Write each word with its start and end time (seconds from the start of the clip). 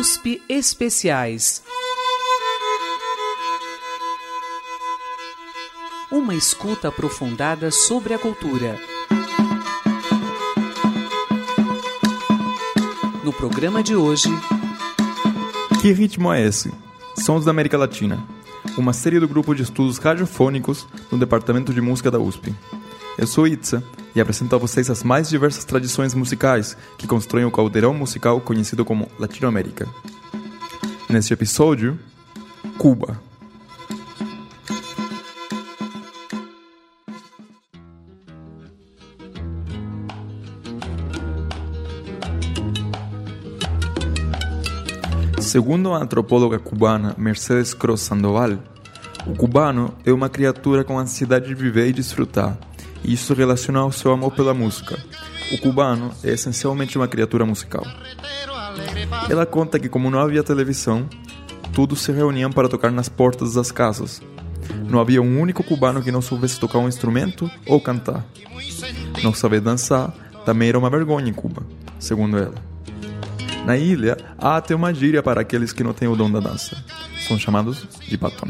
USP 0.00 0.40
Especiais. 0.48 1.62
Uma 6.10 6.34
escuta 6.34 6.88
aprofundada 6.88 7.70
sobre 7.70 8.14
a 8.14 8.18
cultura. 8.18 8.80
No 13.22 13.30
programa 13.30 13.82
de 13.82 13.94
hoje. 13.94 14.30
Que 15.82 15.92
ritmo 15.92 16.32
é 16.32 16.46
esse? 16.46 16.72
Sons 17.14 17.44
da 17.44 17.50
América 17.50 17.76
Latina. 17.76 18.26
Uma 18.78 18.94
série 18.94 19.20
do 19.20 19.28
grupo 19.28 19.54
de 19.54 19.64
estudos 19.64 19.98
radiofônicos 19.98 20.86
no 21.12 21.18
Departamento 21.18 21.74
de 21.74 21.80
Música 21.82 22.10
da 22.10 22.18
USP. 22.18 22.54
Eu 23.18 23.26
sou 23.26 23.46
Itza 23.46 23.84
e 24.14 24.20
apresento 24.20 24.54
a 24.54 24.58
vocês 24.58 24.90
as 24.90 25.02
mais 25.02 25.28
diversas 25.28 25.64
tradições 25.64 26.14
musicais 26.14 26.76
que 26.98 27.06
constroem 27.06 27.44
o 27.44 27.50
caldeirão 27.50 27.94
musical 27.94 28.40
conhecido 28.40 28.84
como 28.84 29.08
Latinoamérica. 29.18 29.86
Neste 31.08 31.32
episódio, 31.32 31.98
Cuba. 32.78 33.20
Segundo 45.40 45.92
a 45.92 45.98
antropóloga 45.98 46.60
cubana 46.60 47.12
Mercedes 47.18 47.74
Cross 47.74 48.02
Sandoval, 48.02 48.52
o 49.26 49.34
cubano 49.34 49.92
é 50.04 50.12
uma 50.12 50.28
criatura 50.28 50.84
com 50.84 50.96
ansiedade 50.96 51.48
de 51.48 51.54
viver 51.56 51.88
e 51.88 51.92
desfrutar 51.92 52.56
e 53.04 53.12
isso 53.12 53.34
relaciona 53.34 53.80
ao 53.80 53.92
seu 53.92 54.12
amor 54.12 54.32
pela 54.32 54.54
música. 54.54 54.98
O 55.52 55.58
cubano 55.58 56.12
é 56.22 56.30
essencialmente 56.30 56.96
uma 56.96 57.08
criatura 57.08 57.44
musical. 57.44 57.84
Ela 59.28 59.46
conta 59.46 59.78
que, 59.78 59.88
como 59.88 60.10
não 60.10 60.20
havia 60.20 60.42
televisão, 60.42 61.08
todos 61.72 62.02
se 62.02 62.12
reuniam 62.12 62.50
para 62.52 62.68
tocar 62.68 62.90
nas 62.90 63.08
portas 63.08 63.54
das 63.54 63.72
casas. 63.72 64.22
Não 64.88 65.00
havia 65.00 65.22
um 65.22 65.40
único 65.40 65.64
cubano 65.64 66.02
que 66.02 66.12
não 66.12 66.22
soubesse 66.22 66.60
tocar 66.60 66.78
um 66.78 66.88
instrumento 66.88 67.50
ou 67.66 67.80
cantar. 67.80 68.24
Não 69.22 69.34
saber 69.34 69.60
dançar 69.60 70.12
também 70.44 70.68
era 70.68 70.78
uma 70.78 70.90
vergonha 70.90 71.28
em 71.28 71.32
Cuba, 71.32 71.62
segundo 71.98 72.38
ela. 72.38 72.54
Na 73.66 73.76
ilha, 73.76 74.16
há 74.38 74.56
até 74.56 74.74
uma 74.74 74.92
gíria 74.92 75.22
para 75.22 75.40
aqueles 75.40 75.72
que 75.72 75.84
não 75.84 75.92
têm 75.92 76.08
o 76.08 76.16
dom 76.16 76.30
da 76.30 76.40
dança. 76.40 76.82
São 77.26 77.38
chamados 77.38 77.86
de 78.08 78.16
patão. 78.16 78.48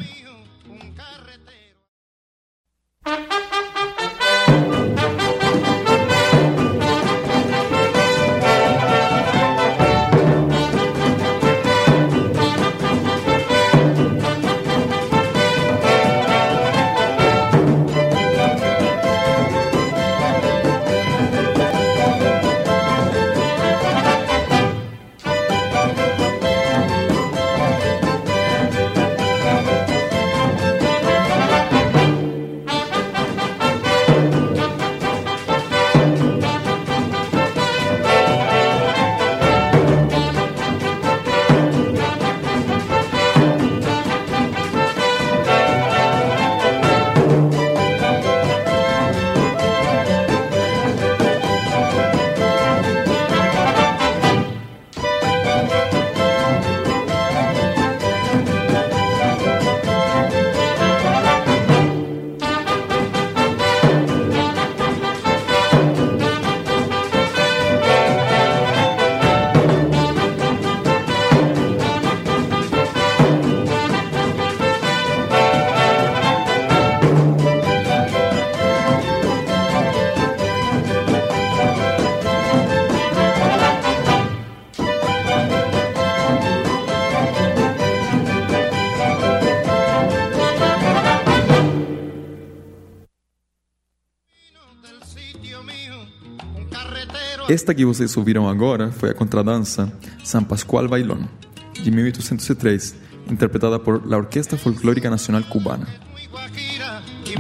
Esta 97.50 97.74
que 97.74 97.84
vocês 97.84 98.16
ouviram 98.16 98.48
agora 98.48 98.92
foi 98.92 99.10
a 99.10 99.14
contradança 99.14 99.92
San 100.22 100.44
Pascual 100.44 100.86
Bailón, 100.86 101.24
de 101.72 101.90
1803, 101.90 102.94
interpretada 103.28 103.76
por 103.76 104.06
la 104.06 104.18
Orquesta 104.18 104.56
Folclórica 104.56 105.10
Nacional 105.10 105.42
Cubana. 105.42 105.88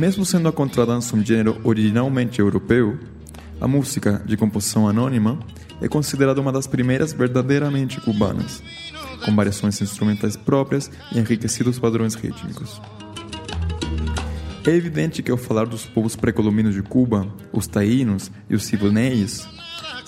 Mesmo 0.00 0.24
sendo 0.24 0.48
a 0.48 0.52
contradança 0.52 1.14
um 1.14 1.24
gênero 1.24 1.60
originalmente 1.62 2.40
europeu, 2.40 2.98
a 3.60 3.68
música, 3.68 4.20
de 4.26 4.36
composição 4.36 4.88
anônima, 4.88 5.38
é 5.80 5.86
considerada 5.86 6.40
uma 6.40 6.50
das 6.50 6.66
primeiras 6.66 7.12
verdadeiramente 7.12 8.00
cubanas, 8.00 8.64
com 9.24 9.36
variações 9.36 9.80
instrumentais 9.80 10.34
próprias 10.34 10.90
e 11.12 11.20
enriquecidos 11.20 11.78
padrões 11.78 12.16
rítmicos. 12.16 12.82
É 14.66 14.70
evidente 14.70 15.22
que 15.22 15.30
ao 15.30 15.36
falar 15.36 15.66
dos 15.66 15.86
povos 15.86 16.16
pré-colombinos 16.16 16.74
de 16.74 16.82
Cuba, 16.82 17.32
os 17.52 17.68
taínos 17.68 18.28
e 18.48 18.56
os 18.56 18.64
ciboneis, 18.64 19.46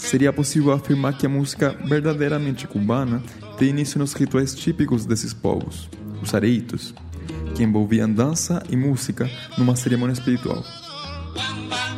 seria 0.03 0.33
possível 0.33 0.73
afirmar 0.73 1.17
que 1.17 1.27
a 1.27 1.29
música 1.29 1.77
verdadeiramente 1.85 2.67
cubana 2.67 3.23
tem 3.59 3.69
início 3.69 3.99
nos 3.99 4.13
rituais 4.13 4.55
típicos 4.55 5.07
desses 5.07 5.33
povos, 5.33 5.89
os 6.21 6.35
areitos, 6.35 6.95
que 7.55 7.63
envolviam 7.63 8.13
dança 8.13 8.63
e 8.71 8.77
música 8.77 9.31
numa 9.57 9.77
cerimônia 9.77 10.13
espiritual. 10.13 10.65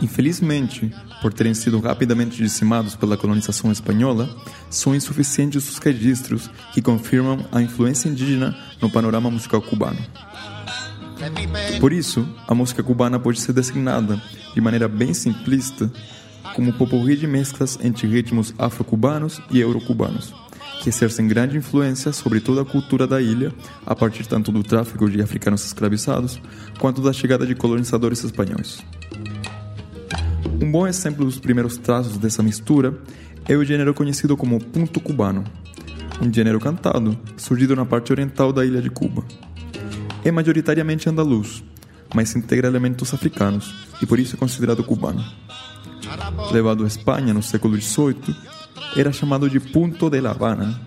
Infelizmente, 0.03 0.93
por 1.23 1.33
terem 1.33 1.55
sido 1.55 1.81
rapidamente 1.81 2.37
dizimados 2.37 2.95
pela 2.95 3.17
colonização 3.17 3.73
espanhola, 3.73 4.29
são 4.69 4.95
insuficientes 4.95 5.69
os 5.69 5.79
registros 5.79 6.51
que 6.73 6.83
confirmam 6.83 7.47
a 7.51 7.63
influência 7.63 8.09
indígena 8.09 8.57
no 8.81 8.91
panorama 8.91 9.31
musical 9.31 9.63
cubano. 9.63 9.99
Por 11.81 11.93
isso, 11.93 12.29
a 12.47 12.55
música 12.55 12.83
cubana 12.83 13.19
pode 13.19 13.41
ser 13.41 13.53
designada, 13.53 14.21
de 14.53 14.61
maneira 14.61 14.89
bem 14.89 15.15
simplista, 15.15 15.91
como 16.55 16.73
popurrí 16.73 17.17
de 17.17 17.27
mesclas 17.27 17.79
entre 17.83 18.07
ritmos 18.07 18.55
afro-cubanos 18.57 19.43
e 19.51 19.61
euro-cubanos, 19.61 20.33
que 20.81 20.89
exercem 20.89 21.27
grande 21.27 21.59
influência 21.59 22.13
sobre 22.13 22.41
toda 22.41 22.63
a 22.63 22.65
cultura 22.65 23.07
da 23.07 23.21
ilha, 23.21 23.53
a 23.85 23.95
partir 23.95 24.27
tanto 24.27 24.53
do 24.53 24.63
tráfico 24.63 25.11
de 25.11 25.21
africanos 25.21 25.67
escravizados 25.67 26.41
quanto 26.79 27.03
da 27.03 27.13
chegada 27.13 27.45
de 27.45 27.55
colonizadores 27.55 28.23
espanhóis. 28.23 28.79
Um 30.63 30.71
bom 30.71 30.87
exemplo 30.87 31.25
dos 31.25 31.39
primeiros 31.39 31.77
traços 31.77 32.17
dessa 32.17 32.43
mistura 32.43 32.97
é 33.47 33.57
o 33.57 33.65
gênero 33.65 33.93
conhecido 33.93 34.37
como 34.37 34.63
punto 34.65 35.01
cubano, 35.01 35.45
um 36.23 36.33
gênero 36.33 36.61
cantado 36.61 37.19
surgido 37.37 37.75
na 37.75 37.85
parte 37.85 38.13
oriental 38.13 38.53
da 38.53 38.65
ilha 38.65 38.81
de 38.81 38.89
Cuba. 38.89 39.25
É 40.25 40.31
majoritariamente 40.31 41.09
andaluz, 41.09 41.63
mas 42.15 42.35
integra 42.37 42.69
elementos 42.69 43.13
africanos 43.13 43.75
e 44.01 44.07
por 44.07 44.19
isso 44.19 44.37
é 44.37 44.39
considerado 44.39 44.85
cubano 44.85 45.23
levado 46.53 46.85
à 46.85 46.87
Espanha 46.87 47.35
no 47.35 47.43
século 47.43 47.81
XVIII, 47.81 48.37
era 48.97 49.13
chamado 49.13 49.49
de 49.49 49.59
Punto 49.61 50.09
de 50.09 50.21
La 50.21 50.31
Habana 50.31 50.81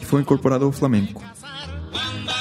e 0.00 0.04
foi 0.04 0.20
incorporado 0.20 0.64
ao 0.64 0.72
flamenco. 0.72 1.22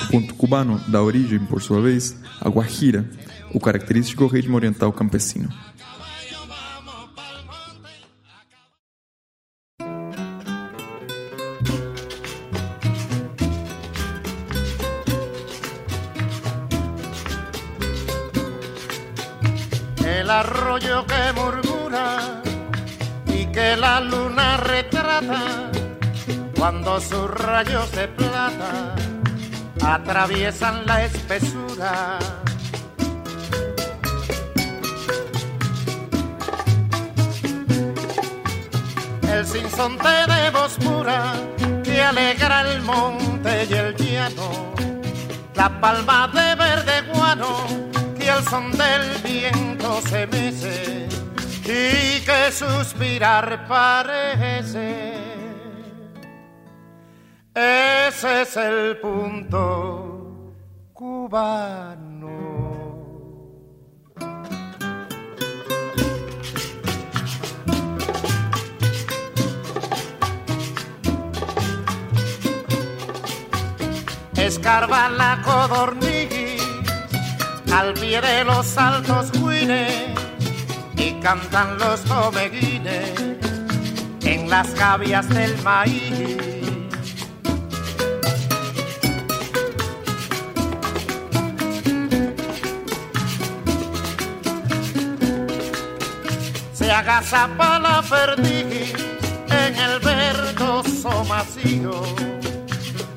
O 0.04 0.12
ponto 0.12 0.36
cubano 0.36 0.80
dá 0.88 1.02
origem, 1.02 1.40
por 1.40 1.62
sua 1.62 1.82
vez, 1.82 2.20
à 2.42 2.50
guajira, 2.50 3.10
o 3.54 3.60
característico 3.60 4.28
ritmo 4.28 4.58
oriental 4.58 4.92
campesino. 4.92 5.50
El 20.06 20.30
arroyo 20.30 21.06
que 21.06 21.65
y 23.28 23.46
que 23.48 23.76
la 23.78 24.00
luna 24.00 24.58
retrata 24.58 25.72
cuando 26.58 27.00
sus 27.00 27.30
rayos 27.30 27.92
de 27.92 28.08
plata 28.08 28.96
atraviesan 29.86 30.86
la 30.86 31.06
espesura. 31.06 32.20
El 39.32 39.46
sinsonte 39.46 40.08
de 40.34 40.50
voz 40.50 40.74
pura 40.76 41.34
que 41.84 42.02
alegra 42.02 42.62
el 42.62 42.82
monte 42.82 43.68
y 43.70 43.74
el 43.74 43.96
llano, 43.96 44.74
la 45.54 45.70
palma 45.82 46.28
de 46.30 46.56
verde 46.56 47.02
guano 47.14 47.68
que 48.18 48.30
al 48.30 48.44
son 48.46 48.72
del 48.72 49.22
viento 49.24 50.02
se 50.10 50.26
mece 50.28 51.25
suspirar 52.52 53.68
parece. 53.68 55.14
Ese 57.54 58.42
es 58.42 58.58
el 58.58 58.98
punto 58.98 60.54
cubano. 60.94 62.16
Escarba 74.36 75.10
la 75.10 75.42
codorniz 75.44 76.62
al 77.74 77.94
pie 77.94 78.22
de 78.22 78.44
los 78.44 78.78
altos 78.78 79.32
huines 79.40 80.15
y 80.98 81.20
cantan 81.22 81.78
los 81.78 82.10
omeguines 82.10 83.14
en 84.24 84.50
las 84.50 84.74
gavias 84.76 85.28
del 85.30 85.56
maíz. 85.64 86.46
se 96.86 96.92
agazapa 96.92 97.80
la 97.80 98.04
perdiz 98.04 98.94
en 99.50 99.76
el 99.76 100.00
verdoso 100.00 101.24
macío. 101.24 102.04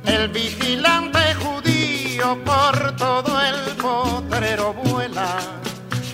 El 0.07 0.29
vigilante 0.29 1.35
judío 1.35 2.39
por 2.45 2.97
todo 2.97 3.39
el 3.43 3.77
potrero 3.77 4.73
vuela 4.73 5.39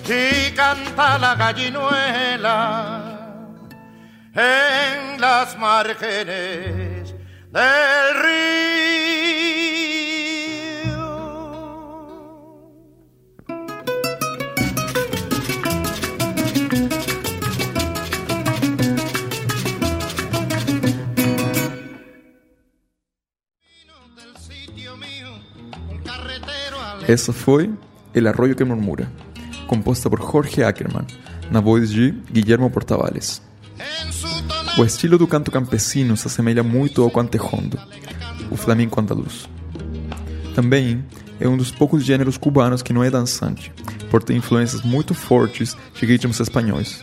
y 0.06 0.50
canta 0.52 1.18
la 1.18 1.34
gallinuela 1.34 3.00
en 4.34 5.20
las 5.20 5.56
márgenes 5.56 7.14
del 7.50 8.14
río. 8.22 8.74
Essa 27.06 27.34
foi 27.34 27.70
El 28.14 28.26
Arroyo 28.26 28.56
que 28.56 28.64
Murmura, 28.64 29.10
composta 29.74 30.08
por 30.08 30.20
Jorge 30.20 30.62
Ackerman, 30.62 31.04
na 31.50 31.60
voz 31.60 31.90
de 31.90 32.14
Guillermo 32.30 32.70
Portavales. 32.70 33.42
O 34.78 34.84
estilo 34.84 35.18
do 35.18 35.26
canto 35.26 35.50
campesino 35.50 36.16
se 36.16 36.28
assemelha 36.28 36.62
muito 36.62 37.02
ao 37.02 37.10
cantejondo, 37.10 37.76
o 38.52 38.56
flamenco 38.56 39.00
andaluz. 39.00 39.48
Também 40.54 41.04
é 41.40 41.48
um 41.48 41.56
dos 41.56 41.72
poucos 41.72 42.04
gêneros 42.04 42.36
cubanos 42.36 42.82
que 42.82 42.92
não 42.92 43.02
é 43.02 43.10
dançante, 43.10 43.72
por 44.12 44.22
ter 44.22 44.36
influências 44.36 44.82
muito 44.82 45.12
fortes 45.12 45.76
de 45.92 46.06
ritmos 46.06 46.38
espanhóis. 46.38 47.02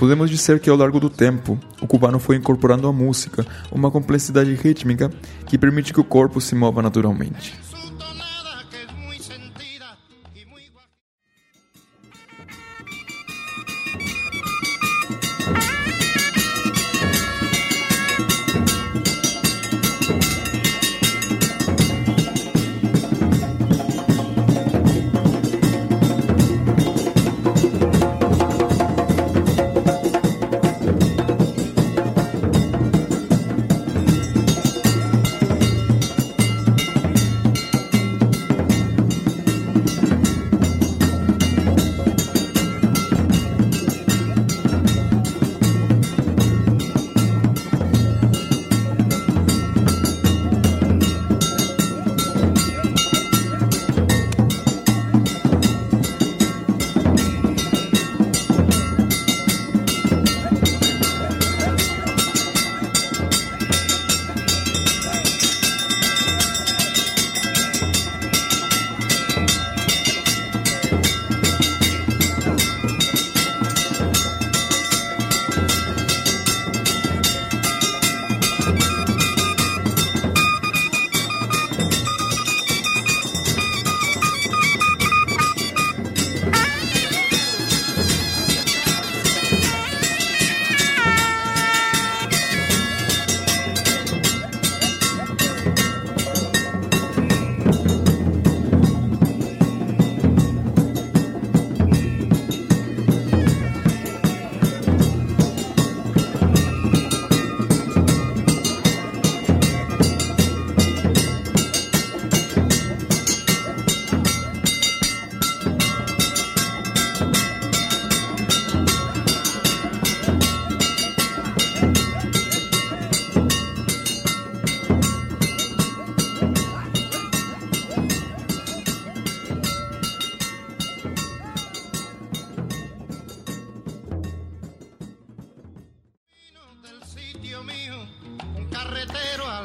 Podemos 0.00 0.30
dizer 0.30 0.58
que 0.58 0.68
ao 0.68 0.76
longo 0.76 0.98
do 0.98 1.08
tempo, 1.08 1.56
o 1.80 1.86
cubano 1.86 2.18
foi 2.18 2.34
incorporando 2.34 2.88
à 2.88 2.92
música 2.92 3.46
uma 3.70 3.88
complexidade 3.88 4.52
rítmica 4.54 5.12
que 5.46 5.56
permite 5.56 5.92
que 5.92 6.00
o 6.00 6.04
corpo 6.04 6.40
se 6.40 6.56
mova 6.56 6.82
naturalmente. 6.82 7.54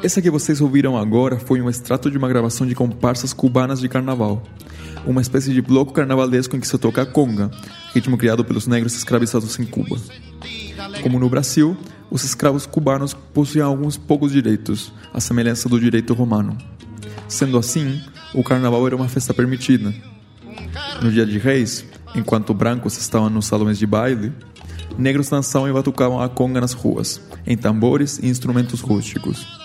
Essa 0.08 0.22
que 0.22 0.30
vocês 0.30 0.62
ouviram 0.62 0.96
agora 0.96 1.38
foi 1.38 1.60
um 1.60 1.68
extrato 1.68 2.10
de 2.10 2.16
uma 2.16 2.30
gravação 2.30 2.66
de 2.66 2.74
comparsas 2.74 3.34
cubanas 3.34 3.78
de 3.78 3.90
carnaval. 3.90 4.42
Uma 5.04 5.20
espécie 5.20 5.52
de 5.52 5.60
bloco 5.60 5.92
carnavalesco 5.92 6.56
em 6.56 6.60
que 6.60 6.66
se 6.66 6.78
toca 6.78 7.02
a 7.02 7.04
conga, 7.04 7.50
ritmo 7.92 8.16
criado 8.16 8.42
pelos 8.42 8.66
negros 8.66 8.96
escravizados 8.96 9.58
em 9.58 9.66
Cuba. 9.66 9.98
Como 11.02 11.18
no 11.18 11.28
Brasil, 11.28 11.76
os 12.10 12.24
escravos 12.24 12.64
cubanos 12.64 13.12
possuíam 13.12 13.68
alguns 13.68 13.98
poucos 13.98 14.32
direitos, 14.32 14.90
à 15.12 15.20
semelhança 15.20 15.68
do 15.68 15.78
direito 15.78 16.14
romano. 16.14 16.56
Sendo 17.28 17.58
assim, 17.58 18.00
o 18.32 18.42
carnaval 18.42 18.86
era 18.86 18.96
uma 18.96 19.10
festa 19.10 19.34
permitida. 19.34 19.94
No 21.02 21.12
dia 21.12 21.26
de 21.26 21.38
reis, 21.38 21.84
enquanto 22.14 22.54
brancos 22.54 22.96
estavam 22.96 23.28
nos 23.28 23.44
salões 23.44 23.78
de 23.78 23.86
baile, 23.86 24.32
negros 24.96 25.28
dançavam 25.28 25.68
e 25.68 25.72
batucavam 25.74 26.18
a 26.18 26.30
conga 26.30 26.62
nas 26.62 26.72
ruas, 26.72 27.20
em 27.46 27.58
tambores 27.58 28.18
e 28.22 28.26
instrumentos 28.26 28.80
rústicos. 28.80 29.57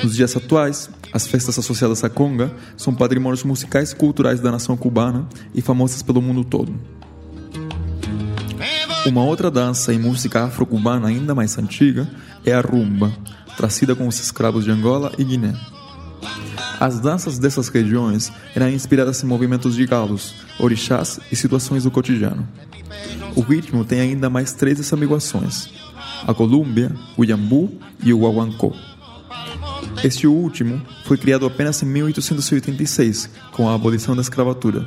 Nos 0.00 0.14
dias 0.16 0.36
atuais, 0.36 0.88
as 1.12 1.26
festas 1.26 1.58
associadas 1.58 2.02
à 2.04 2.08
conga 2.08 2.54
são 2.76 2.94
patrimônios 2.94 3.44
musicais 3.44 3.90
e 3.92 3.96
culturais 3.96 4.40
da 4.40 4.50
nação 4.50 4.76
cubana 4.76 5.26
e 5.54 5.60
famosas 5.60 6.02
pelo 6.02 6.22
mundo 6.22 6.44
todo. 6.44 6.74
Uma 9.04 9.24
outra 9.24 9.50
dança 9.50 9.92
e 9.92 9.98
música 9.98 10.44
afro-cubana 10.44 11.08
ainda 11.08 11.34
mais 11.34 11.58
antiga 11.58 12.08
é 12.44 12.52
a 12.52 12.60
rumba, 12.60 13.12
trazida 13.56 13.96
com 13.96 14.06
os 14.06 14.20
escravos 14.20 14.64
de 14.64 14.70
Angola 14.70 15.12
e 15.18 15.24
Guiné. 15.24 15.54
As 16.78 17.00
danças 17.00 17.38
dessas 17.38 17.68
regiões 17.68 18.32
eram 18.54 18.68
inspiradas 18.68 19.22
em 19.22 19.26
movimentos 19.26 19.74
de 19.74 19.84
galos, 19.86 20.34
orixás 20.58 21.20
e 21.30 21.36
situações 21.36 21.84
do 21.84 21.90
cotidiano. 21.90 22.46
O 23.34 23.40
ritmo 23.40 23.84
tem 23.84 24.00
ainda 24.00 24.30
mais 24.30 24.52
três 24.52 24.78
desamiguações: 24.78 25.68
a 26.26 26.32
colúmbia, 26.32 26.94
o 27.16 27.24
iambu 27.24 27.72
e 28.02 28.12
o 28.12 28.20
guaguancó. 28.20 28.72
Este 30.04 30.26
último 30.26 30.82
foi 31.04 31.16
criado 31.16 31.46
apenas 31.46 31.82
em 31.82 31.86
1886, 31.86 33.30
com 33.52 33.68
a 33.68 33.74
abolição 33.74 34.16
da 34.16 34.22
escravatura, 34.22 34.84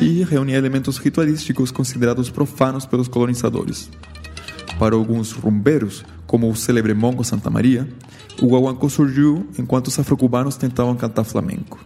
e 0.00 0.22
reunia 0.24 0.56
elementos 0.56 0.98
ritualísticos 0.98 1.70
considerados 1.70 2.30
profanos 2.30 2.86
pelos 2.86 3.08
colonizadores. 3.08 3.90
Para 4.78 4.94
alguns 4.94 5.32
rumbeiros, 5.32 6.04
como 6.26 6.50
o 6.50 6.56
célebre 6.56 6.94
Mongo 6.94 7.24
Santa 7.24 7.50
Maria, 7.50 7.88
o 8.40 8.46
guaguancó 8.46 8.88
surgiu 8.88 9.46
enquanto 9.58 9.88
os 9.88 9.98
afrocubanos 9.98 10.56
tentavam 10.56 10.96
cantar 10.96 11.24
flamenco. 11.24 11.78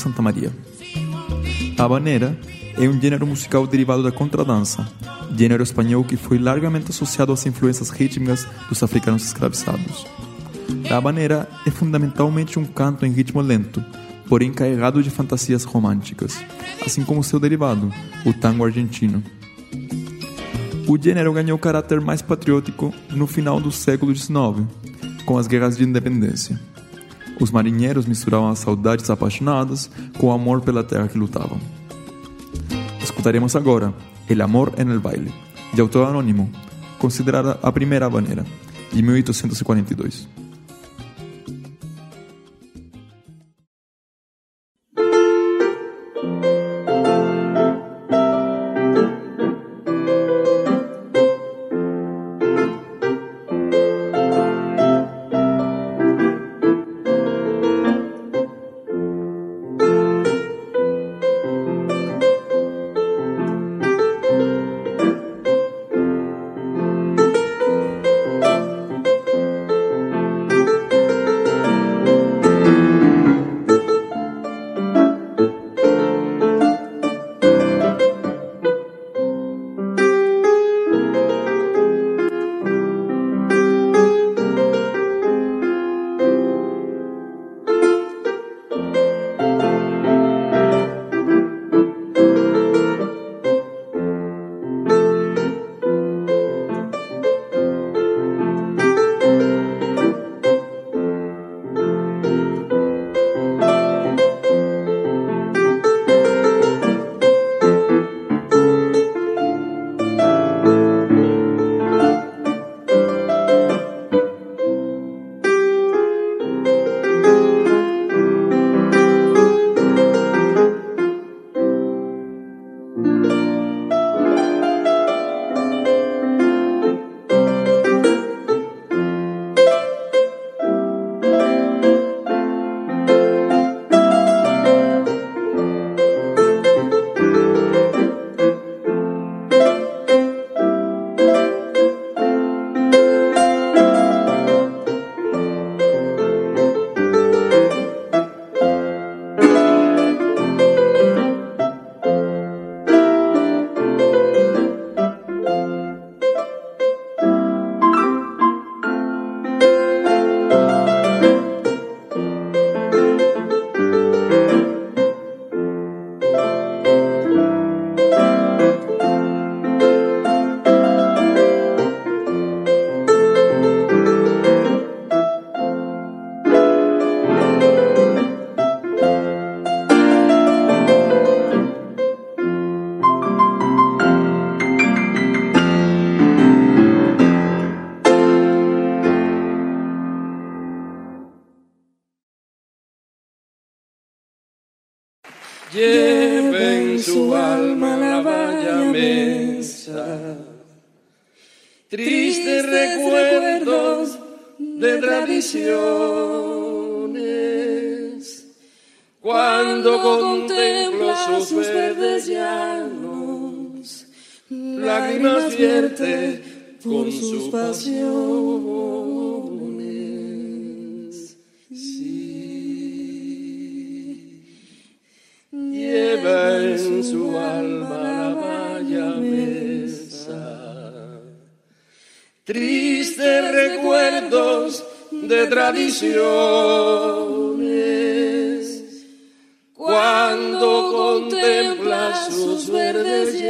Santa 0.00 0.22
Maria. 0.22 0.50
A 1.78 1.84
habanera 1.84 2.38
é 2.76 2.88
um 2.88 2.98
gênero 2.98 3.26
musical 3.26 3.66
derivado 3.66 4.02
da 4.02 4.10
contradança, 4.10 4.88
gênero 5.36 5.62
espanhol 5.62 6.02
que 6.02 6.16
foi 6.16 6.38
largamente 6.38 6.90
associado 6.90 7.32
às 7.32 7.44
influências 7.44 7.90
rítmicas 7.90 8.46
dos 8.68 8.82
africanos 8.82 9.24
escravizados. 9.26 10.06
A 10.90 10.96
habanera 10.96 11.46
é 11.66 11.70
fundamentalmente 11.70 12.58
um 12.58 12.64
canto 12.64 13.04
em 13.04 13.12
ritmo 13.12 13.42
lento, 13.42 13.84
porém 14.26 14.52
carregado 14.52 15.02
de 15.02 15.10
fantasias 15.10 15.64
românticas, 15.64 16.42
assim 16.84 17.04
como 17.04 17.22
seu 17.22 17.38
derivado, 17.38 17.92
o 18.24 18.32
tango 18.32 18.64
argentino. 18.64 19.22
O 20.88 20.98
gênero 21.00 21.32
ganhou 21.34 21.58
caráter 21.58 22.00
mais 22.00 22.22
patriótico 22.22 22.94
no 23.10 23.26
final 23.26 23.60
do 23.60 23.70
século 23.70 24.14
XIX, 24.14 24.66
com 25.26 25.36
as 25.36 25.46
guerras 25.46 25.76
de 25.76 25.84
independência. 25.84 26.58
Os 27.40 27.50
marinheiros 27.50 28.06
misturavam 28.06 28.50
as 28.50 28.58
saudades 28.58 29.08
apaixonadas 29.08 29.90
com 30.18 30.28
o 30.28 30.32
amor 30.32 30.60
pela 30.60 30.84
terra 30.84 31.08
que 31.08 31.18
lutavam. 31.18 31.58
Escutaremos 33.02 33.56
agora 33.56 33.94
El 34.28 34.42
Amor 34.42 34.74
en 34.76 34.90
el 34.90 35.00
Baile, 35.00 35.32
de 35.72 35.80
autor 35.80 36.08
anônimo, 36.08 36.50
considerada 36.98 37.58
a 37.62 37.72
primeira 37.72 38.06
habanera, 38.06 38.44
de 38.92 39.02
1842. 39.02 40.39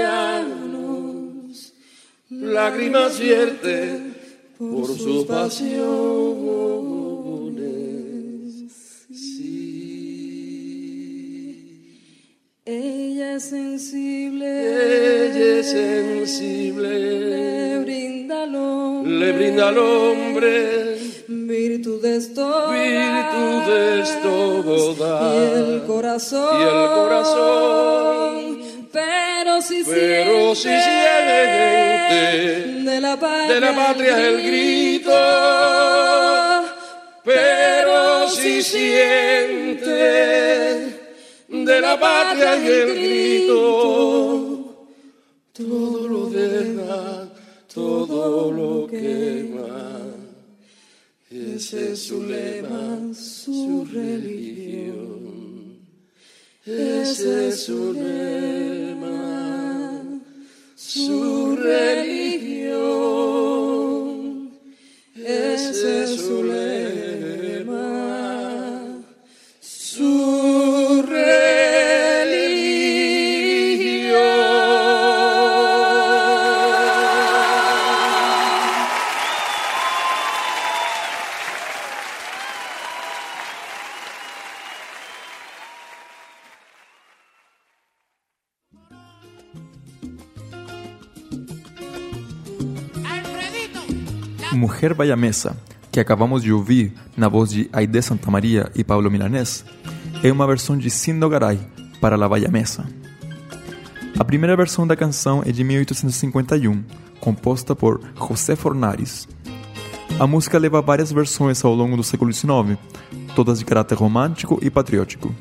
cristianos, 0.01 1.73
lágrimas 2.31 3.19
vierte 3.19 4.01
por 4.59 4.87
sus 4.87 5.27
pasiones. 5.27 5.81
Sí. 9.13 9.51
Ella 12.65 13.37
es 13.37 13.45
sensible, 13.45 14.47
ella 15.27 15.61
es 15.61 15.71
sensible, 15.71 16.99
le 16.99 17.79
brinda 17.81 18.43
al 18.45 18.55
hombre, 18.55 19.19
le 19.19 19.33
brinda 19.33 19.69
al 19.69 19.79
hombre 19.79 20.81
virtudes 21.51 22.35
todas, 22.35 22.71
virtudes 22.71 24.23
todas, 24.23 25.35
y 25.35 25.39
el 25.73 25.83
corazón, 25.87 26.61
y 26.61 26.63
el 26.63 26.91
corazón 26.95 28.30
pero 29.87 30.55
si 30.55 30.65
siente, 30.65 31.11
de, 32.85 33.01
la 33.01 33.19
patria, 33.19 34.29
el 34.29 34.43
grito, 34.43 35.13
pero 37.25 38.29
si 38.29 38.63
siente 38.63 39.91
de 41.49 41.81
la 41.81 41.99
patria 41.99 42.57
y 42.57 42.67
el 42.67 42.95
grito, 42.95 44.87
todo 45.53 46.09
lo 46.09 46.31
deja, 46.31 47.29
todo 47.73 48.53
lo 48.53 48.87
quema. 48.87 49.99
Ese 51.31 51.93
es 51.93 52.07
su 52.07 52.23
lema, 52.25 53.15
su 53.15 53.87
religión. 53.93 55.20
Ese 56.73 57.49
es 57.49 57.65
su 57.65 57.93
lema, 57.93 59.01
su 60.77 61.57
religión. 61.57 62.71
Ese 65.17 66.05
es 66.05 66.11
su 66.21 66.45
lema. 66.45 66.90
Mujer 94.81 95.15
Mesa, 95.15 95.55
que 95.93 96.01
acabamos 96.01 96.43
de 96.43 96.51
ouvir 96.51 96.95
na 97.15 97.29
voz 97.29 97.51
de 97.51 97.69
Aide 97.71 98.01
Santamaria 98.01 98.73
e 98.75 98.83
Pablo 98.83 99.11
Milanés, 99.11 99.63
é 100.23 100.33
uma 100.33 100.47
versão 100.47 100.75
de 100.75 100.89
Sindo 100.89 101.29
Garay 101.29 101.61
para 102.01 102.17
La 102.17 102.27
Mesa. 102.51 102.87
A 104.19 104.25
primeira 104.25 104.57
versão 104.57 104.87
da 104.87 104.97
canção 104.97 105.43
é 105.45 105.53
de 105.53 105.63
1851, 105.63 106.83
composta 107.21 107.77
por 107.77 108.01
José 108.17 108.57
Fornares. 108.57 109.29
A 110.19 110.27
música 110.27 110.59
leva 110.59 110.81
várias 110.81 111.13
versões 111.13 111.63
ao 111.63 111.75
longo 111.75 111.95
do 111.95 112.03
século 112.03 112.33
XIX, 112.33 112.79
todas 113.37 113.59
de 113.59 113.67
caráter 113.67 113.99
romântico 113.99 114.59
e 114.63 114.71
patriótico. 114.71 115.35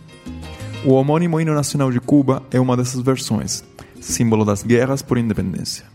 O 0.83 0.91
homônimo 0.91 1.39
hino 1.39 1.53
nacional 1.53 1.89
de 1.93 2.01
Cuba 2.01 2.43
é 2.51 2.59
uma 2.59 2.75
dessas 2.75 2.99
versões, 2.99 3.63
símbolo 4.01 4.43
das 4.43 4.63
guerras 4.63 5.01
por 5.01 5.17
independência. 5.17 5.85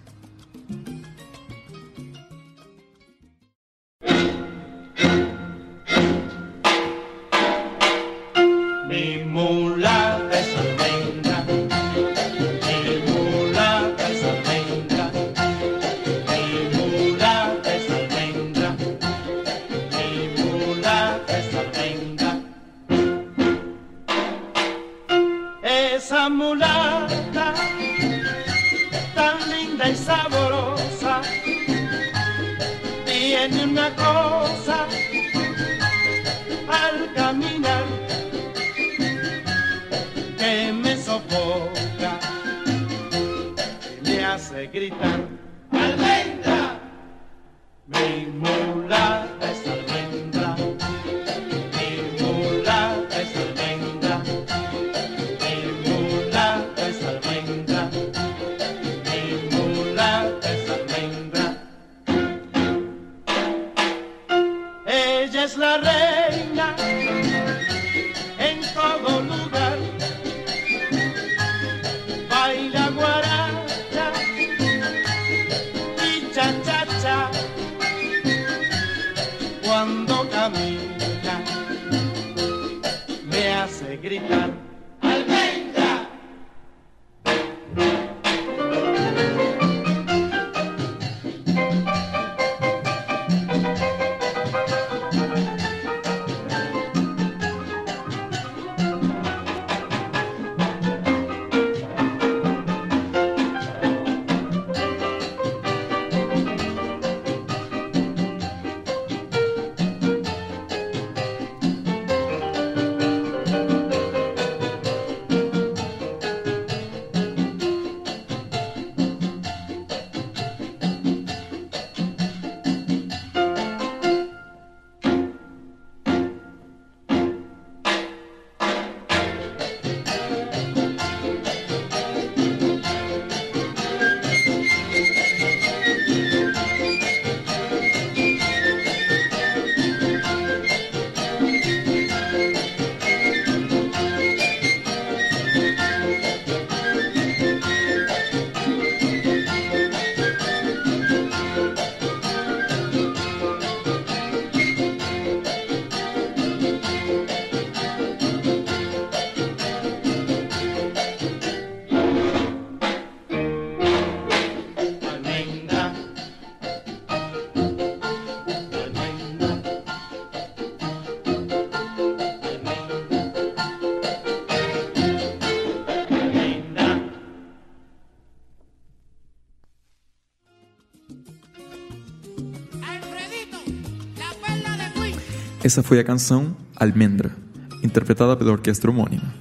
Essa 185.65 185.83
foi 185.83 185.99
a 185.99 186.05
canção 186.05 186.55
Almendra, 186.77 187.35
interpretada 187.83 188.37
pela 188.37 188.53
orquestra 188.53 188.91
homônima. 188.91 189.35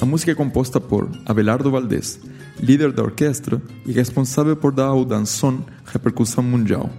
A 0.00 0.04
música 0.04 0.32
é 0.32 0.34
composta 0.34 0.80
por 0.80 1.08
Abelardo 1.24 1.70
Valdés, 1.70 2.18
líder 2.58 2.90
da 2.90 3.04
orquestra 3.04 3.62
e 3.86 3.92
responsável 3.92 4.56
por 4.56 4.72
dar 4.72 4.86
ao 4.86 5.04
dançón 5.04 5.60
repercussão 5.86 6.42
mundial. 6.42 6.90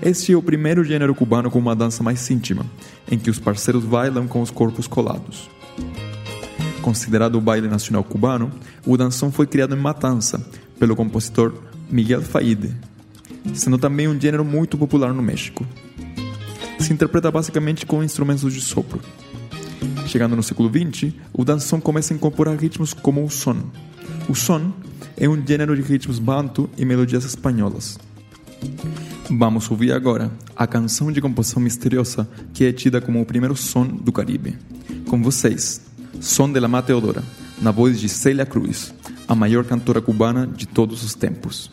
Este 0.00 0.34
é 0.34 0.36
o 0.36 0.42
primeiro 0.42 0.84
gênero 0.84 1.16
cubano 1.16 1.50
com 1.50 1.58
uma 1.58 1.74
dança 1.74 2.00
mais 2.00 2.30
íntima, 2.30 2.64
em 3.10 3.18
que 3.18 3.28
os 3.28 3.40
parceiros 3.40 3.82
bailam 3.84 4.28
com 4.28 4.40
os 4.40 4.52
corpos 4.52 4.86
colados. 4.86 5.50
Considerado 6.80 7.34
o 7.34 7.40
baile 7.40 7.66
nacional 7.66 8.04
cubano, 8.04 8.52
o 8.86 8.96
dançón 8.96 9.32
foi 9.32 9.48
criado 9.48 9.74
em 9.74 9.80
Matanza 9.80 10.46
pelo 10.78 10.94
compositor 10.94 11.52
Miguel 11.90 12.22
Faide, 12.22 12.72
sendo 13.52 13.78
também 13.78 14.06
um 14.06 14.20
gênero 14.20 14.44
muito 14.44 14.78
popular 14.78 15.12
no 15.12 15.22
México 15.22 15.66
se 16.78 16.92
interpreta 16.92 17.30
basicamente 17.30 17.86
com 17.86 18.02
instrumentos 18.02 18.52
de 18.52 18.60
sopro. 18.60 19.00
Chegando 20.06 20.36
no 20.36 20.42
século 20.42 20.70
XX, 20.70 21.12
o 21.32 21.44
dançom 21.44 21.80
começa 21.80 22.14
a 22.14 22.16
incorporar 22.16 22.56
ritmos 22.56 22.92
como 22.94 23.24
o 23.24 23.30
son. 23.30 23.56
O 24.28 24.34
son 24.34 24.72
é 25.16 25.28
um 25.28 25.44
gênero 25.44 25.74
de 25.74 25.82
ritmos 25.82 26.18
banto 26.18 26.70
e 26.76 26.84
melodias 26.84 27.24
espanholas. 27.24 27.98
Vamos 29.28 29.70
ouvir 29.70 29.92
agora 29.92 30.30
a 30.54 30.66
canção 30.66 31.10
de 31.10 31.20
composição 31.20 31.60
misteriosa 31.60 32.28
que 32.54 32.64
é 32.64 32.72
tida 32.72 33.00
como 33.00 33.20
o 33.20 33.26
primeiro 33.26 33.56
som 33.56 33.86
do 33.86 34.12
Caribe. 34.12 34.56
Com 35.08 35.22
vocês, 35.22 35.80
Som 36.20 36.52
de 36.52 36.60
la 36.60 36.68
Mateodora, 36.68 37.22
na 37.60 37.70
voz 37.70 38.00
de 38.00 38.08
Celia 38.08 38.46
Cruz, 38.46 38.94
a 39.28 39.34
maior 39.34 39.64
cantora 39.64 40.00
cubana 40.00 40.46
de 40.46 40.66
todos 40.66 41.02
os 41.04 41.14
tempos. 41.14 41.70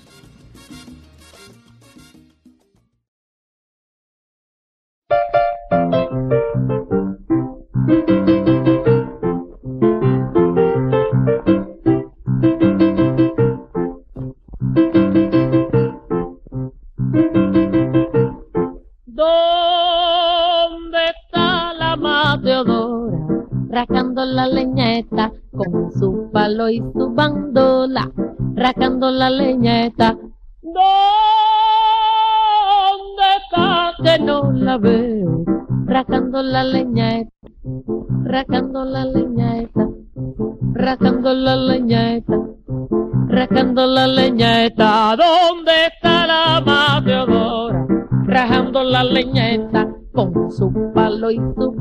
Hoy 51.36 51.73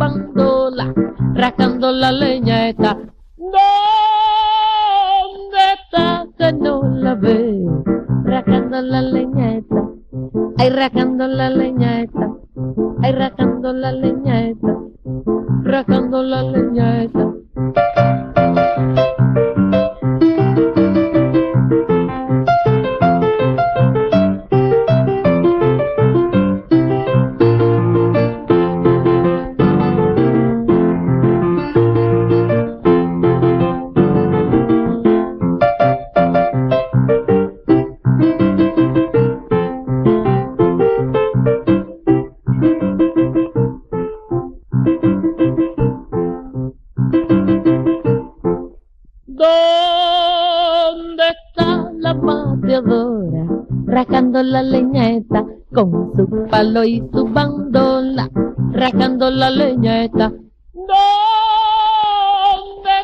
palo 56.72 56.84
y 56.84 57.02
zumbándola, 57.12 58.30
rascando 58.72 59.30
la 59.30 59.50
leña 59.50 60.04
está. 60.04 60.32
¿Dónde 60.72 60.90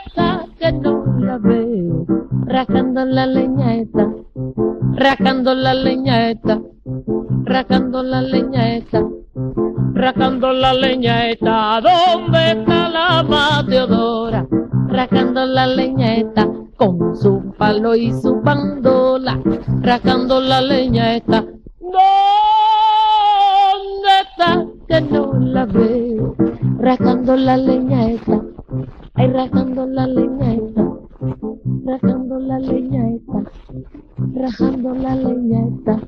está 0.07 0.47
que 0.59 0.73
no 0.73 1.05
la 1.19 1.37
veo? 1.37 2.07
Rascando 2.47 3.05
la 3.05 3.27
leña 3.27 3.75
está, 3.75 4.09
rascando 4.95 5.55
la 5.55 5.75
leña 5.75 6.31
está, 6.31 6.63
rascando 7.45 8.03
la 8.03 8.23
leña 8.23 8.77
está, 8.77 9.05
rascando 9.93 10.53
la 10.55 10.73
leña 10.73 11.29
está. 11.29 11.83
¿Dónde 11.83 12.53
está 12.53 12.89
la 12.89 13.23
Mateodora? 13.23 14.47
Rascando 14.89 15.45
la 15.45 15.67
leña 15.67 16.17
está 16.17 16.49
con 16.77 17.15
su 17.15 17.53
palo 17.59 17.95
y 17.95 18.13
su 18.13 18.41
bandola, 18.41 19.39
rascando 19.83 20.41
la 20.41 20.63
leña 20.63 21.17
está. 21.17 21.43
¡No! 21.81 22.38
Rajando 26.99 27.37
la 27.37 27.57
leñeta, 27.57 28.43
ay 29.15 29.33
rajando 29.33 29.87
la 29.87 30.07
leñeta, 30.09 30.85
rajando 31.87 32.41
la 32.41 32.59
leñeta, 32.59 33.53
rajando 34.35 34.95
la 34.95 35.15
leñeta. 35.15 36.01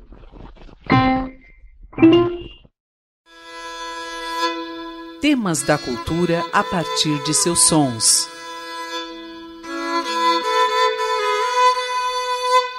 Temas 5.21 5.65
da 5.65 5.77
cultura 5.77 6.43
a 6.51 6.61
partir 6.63 7.23
de 7.25 7.33
seus 7.33 7.59
sons. 7.69 8.27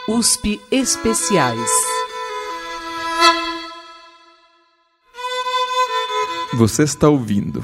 USP 0.07 0.61
Especiais. 0.71 1.71
Você 6.53 6.83
está 6.83 7.09
ouvindo. 7.09 7.63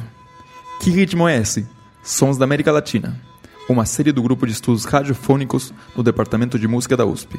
Que 0.80 0.90
ritmo 0.90 1.28
é 1.28 1.36
esse? 1.36 1.66
Sons 2.02 2.38
da 2.38 2.44
América 2.44 2.70
Latina. 2.70 3.20
Uma 3.68 3.84
série 3.84 4.12
do 4.12 4.22
grupo 4.22 4.46
de 4.46 4.52
estudos 4.52 4.84
radiofônicos 4.84 5.74
do 5.94 6.02
Departamento 6.02 6.58
de 6.58 6.68
Música 6.68 6.96
da 6.96 7.04
USP. 7.04 7.38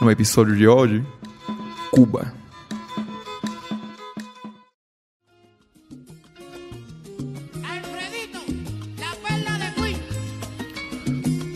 No 0.00 0.10
episódio 0.10 0.54
de 0.54 0.66
hoje, 0.66 1.04
Cuba. 1.90 2.34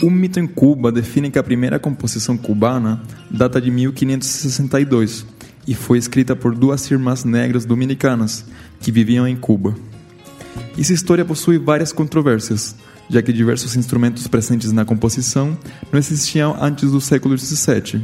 Um 0.02 0.10
mito 0.10 0.40
em 0.40 0.46
Cuba 0.46 0.90
define 0.90 1.30
que 1.30 1.38
a 1.38 1.42
primeira 1.42 1.78
composição 1.78 2.38
cubana 2.38 3.02
data 3.30 3.60
de 3.60 3.70
1562 3.70 5.26
e 5.66 5.74
foi 5.74 5.98
escrita 5.98 6.34
por 6.34 6.54
duas 6.54 6.90
irmãs 6.90 7.22
negras 7.24 7.66
dominicanas 7.66 8.46
que 8.80 8.90
viviam 8.90 9.28
em 9.28 9.36
Cuba. 9.36 9.74
Essa 10.78 10.92
história 10.92 11.24
possui 11.24 11.58
várias 11.58 11.92
controvérsias, 11.92 12.74
já 13.08 13.20
que 13.20 13.32
diversos 13.32 13.76
instrumentos 13.76 14.26
presentes 14.26 14.72
na 14.72 14.84
composição 14.84 15.56
não 15.92 15.98
existiam 15.98 16.56
antes 16.60 16.90
do 16.90 17.00
século 17.00 17.36
XVII. 17.36 18.02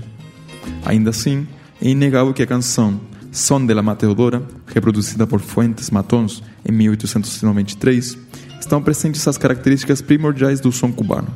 Ainda 0.84 1.10
assim, 1.10 1.46
é 1.80 1.88
inegável 1.88 2.34
que 2.34 2.42
a 2.42 2.46
canção 2.46 3.00
Son 3.32 3.66
de 3.66 3.74
la 3.74 3.82
Mateadora, 3.82 4.42
reproduzida 4.66 5.26
por 5.26 5.40
Fuentes 5.40 5.90
Matons 5.90 6.42
em 6.66 6.72
1893, 6.72 8.16
estão 8.58 8.82
presentes 8.82 9.26
as 9.28 9.36
características 9.36 10.00
primordiais 10.00 10.60
do 10.60 10.72
som 10.72 10.90
cubano 10.90 11.28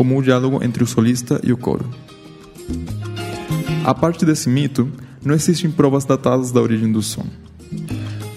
como 0.00 0.18
o 0.18 0.22
diálogo 0.22 0.64
entre 0.64 0.82
o 0.82 0.86
solista 0.86 1.38
e 1.44 1.52
o 1.52 1.58
coro. 1.58 1.84
A 3.84 3.94
parte 3.94 4.24
desse 4.24 4.48
mito, 4.48 4.90
não 5.22 5.34
existem 5.34 5.70
provas 5.70 6.06
datadas 6.06 6.50
da 6.50 6.60
origem 6.60 6.90
do 6.90 7.02
som. 7.02 7.26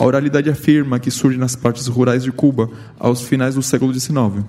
A 0.03 0.05
oralidade 0.05 0.49
afirma 0.49 0.99
que 0.99 1.09
surge 1.09 1.37
nas 1.37 1.55
partes 1.55 1.87
rurais 1.87 2.23
de 2.23 2.31
Cuba 2.33 2.69
aos 2.99 3.21
finais 3.21 3.55
do 3.55 3.63
século 3.63 3.97
XIX. 3.97 4.43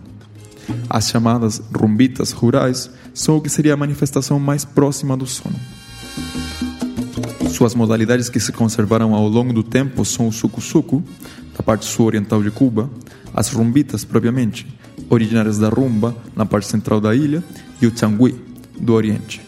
As 0.91 1.09
chamadas 1.09 1.63
rumbitas 1.73 2.33
rurais 2.33 2.91
são 3.15 3.37
o 3.37 3.41
que 3.41 3.49
seria 3.49 3.75
a 3.75 3.77
manifestação 3.77 4.41
mais 4.41 4.65
próxima 4.65 5.17
do 5.17 5.29
som. 5.29 5.53
Suas 7.51 7.73
modalidades 7.73 8.29
que 8.29 8.41
se 8.41 8.51
conservaram 8.51 9.15
ao 9.15 9.29
longo 9.29 9.53
do 9.53 9.63
tempo 9.63 10.05
são 10.05 10.27
o 10.27 10.33
suco-suco, 10.33 11.05
da 11.57 11.63
parte 11.63 11.85
sul-oriental 11.85 12.43
de 12.43 12.51
Cuba, 12.51 12.91
as 13.33 13.53
rumbitas 13.53 14.05
propriamente, 14.05 14.67
originárias 15.09 15.57
da 15.57 15.69
rumba, 15.69 16.17
na 16.35 16.45
parte 16.45 16.67
central 16.67 17.01
da 17.01 17.15
ilha, 17.15 17.45
e 17.81 17.87
o 17.87 17.97
changui, 17.97 18.35
do 18.77 18.93
oriente. 18.93 19.41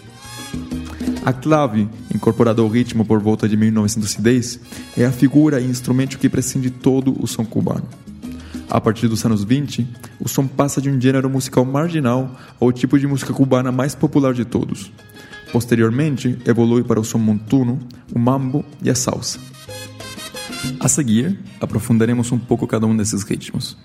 A 1.27 1.33
clave, 1.33 1.89
incorporada 2.15 2.63
ao 2.63 2.69
ritmo 2.69 3.05
por 3.05 3.19
volta 3.19 3.49
de 3.49 3.57
1910, 3.57 4.61
é 4.97 5.05
a 5.05 5.11
figura 5.11 5.61
e 5.61 5.65
instrumento 5.65 6.21
que 6.21 6.29
prescinde 6.29 6.71
todo 6.71 7.21
o 7.21 7.27
som 7.27 7.45
cubano. 7.45 7.89
A 8.71 8.81
partir 8.81 9.09
dos 9.09 9.25
anos 9.27 9.43
20, 9.43 9.89
o 10.21 10.29
som 10.29 10.47
passa 10.47 10.81
de 10.81 10.89
um 10.89 11.01
gênero 11.01 11.29
musical 11.29 11.65
marginal 11.65 12.31
ao 12.61 12.71
tipo 12.71 12.97
de 12.97 13.09
música 13.09 13.33
cubana 13.33 13.73
mais 13.73 13.93
popular 13.93 14.33
de 14.35 14.45
todos. 14.45 14.93
Posteriormente, 15.51 16.39
evolui 16.47 16.85
para 16.85 17.01
o 17.01 17.05
som 17.05 17.19
montuno, 17.19 17.81
o 18.15 18.21
mambo 18.21 18.65
e 18.81 18.89
a 18.89 18.95
salsa. 18.95 19.41
A 20.79 20.87
seguir, 20.87 21.41
aprofundaremos 21.61 22.31
um 22.31 22.39
pouco 22.39 22.69
cada 22.69 22.87
um 22.87 22.97
desses 22.97 23.25
ritmos. 23.25 23.77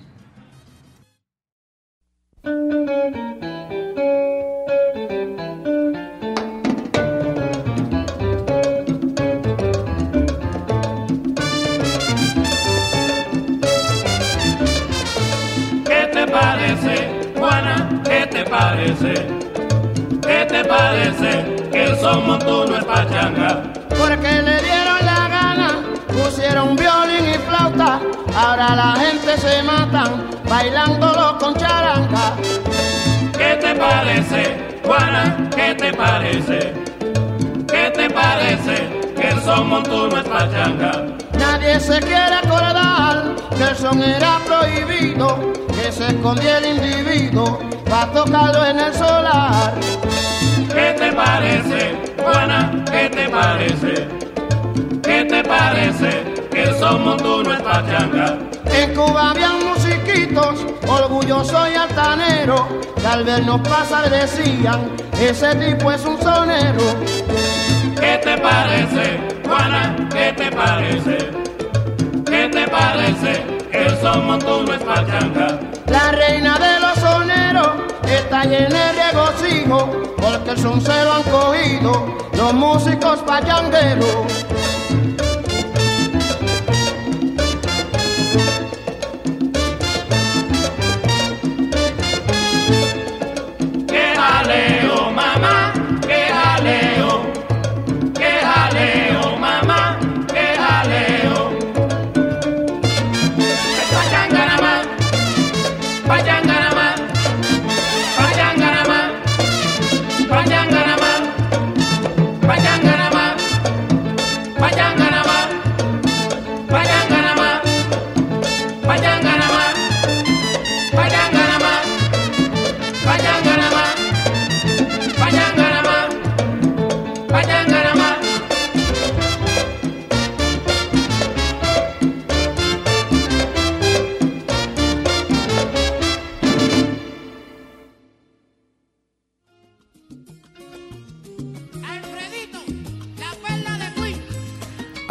Parece? 19.02 19.28
¿Qué 20.22 20.46
te 20.46 20.66
parece 20.66 21.70
que 21.72 21.84
el 21.84 21.98
son 22.00 22.28
montuno 22.28 22.78
es 22.78 22.86
pachanga? 22.86 23.64
porque 23.90 24.42
le 24.42 24.62
dieron 24.62 25.06
la 25.06 25.28
gana, 25.28 25.80
pusieron 26.08 26.76
violín 26.76 27.30
y 27.30 27.38
flauta, 27.48 28.00
ahora 28.36 28.76
la 28.76 28.96
gente 28.96 29.38
se 29.38 29.62
matan 29.64 30.28
bailándolo 30.50 31.38
con 31.38 31.56
charanga. 31.56 32.34
¿Qué 33.38 33.58
te 33.62 33.76
parece, 33.76 34.80
Juana? 34.84 35.50
¿Qué 35.56 35.76
te 35.76 35.94
parece? 35.94 36.74
¿Qué 37.68 37.92
te 37.94 38.10
parece 38.10 38.90
que 39.16 39.30
el 39.30 39.42
son 39.42 39.70
montuno 39.70 40.18
es 40.18 40.28
pachanga? 40.28 40.92
Nadie 41.38 41.80
se 41.80 42.00
quiere 42.00 42.36
acordar 42.44 43.41
que 43.62 43.68
el 43.68 43.78
son 43.78 44.02
era 44.02 44.40
prohibido, 44.44 45.54
que 45.68 45.92
se 45.92 46.08
escondía 46.08 46.58
el 46.58 46.78
individuo 46.78 47.60
para 47.88 48.12
tocarlo 48.12 48.66
en 48.66 48.80
el 48.80 48.94
solar. 48.94 49.74
¿Qué 50.74 50.96
te 50.98 51.12
parece, 51.14 51.96
Juana? 52.24 52.84
¿Qué 52.92 53.10
te 53.10 53.30
parece? 53.30 54.08
¿Qué 55.04 55.26
te 55.26 55.44
parece 55.44 56.24
que 56.50 56.64
el 56.64 56.76
son 56.80 57.06
montuno 57.06 57.54
es 57.54 57.62
pachanga. 57.62 58.40
En 58.66 58.96
Cuba 58.96 59.32
habían 59.32 59.64
musiquitos, 59.64 60.66
orgulloso 60.88 61.70
y 61.72 61.76
altanero, 61.76 62.68
que 63.00 63.08
al 63.08 63.24
vernos 63.24 63.62
pasar 63.62 64.10
decían, 64.10 64.90
ese 65.20 65.54
tipo 65.56 65.92
es 65.92 66.04
un 66.04 66.20
sonero. 66.20 66.96
¿Qué 68.00 68.20
te 68.24 68.38
parece, 68.40 69.20
Juana? 69.46 69.96
¿Qué 70.12 70.34
te 70.36 70.52
parece? 70.52 71.51
¿Qué 72.42 72.48
te 72.48 72.68
parece? 72.70 73.44
El 73.72 73.96
son 74.02 74.26
montuno 74.26 74.74
es 74.74 74.82
pachanga. 74.82 75.60
La 75.86 76.12
reina 76.12 76.58
de 76.58 76.80
los 76.80 76.96
soneros 76.98 77.70
está 78.04 78.46
llena 78.46 78.94
de 78.94 79.12
regocijo, 79.12 80.16
porque 80.18 80.50
el 80.50 80.58
son 80.58 80.82
se 80.82 81.04
lo 81.04 81.14
han 81.14 81.24
cogido 81.24 82.16
los 82.34 82.54
músicos 82.56 83.20
pachangueros. 83.20 84.26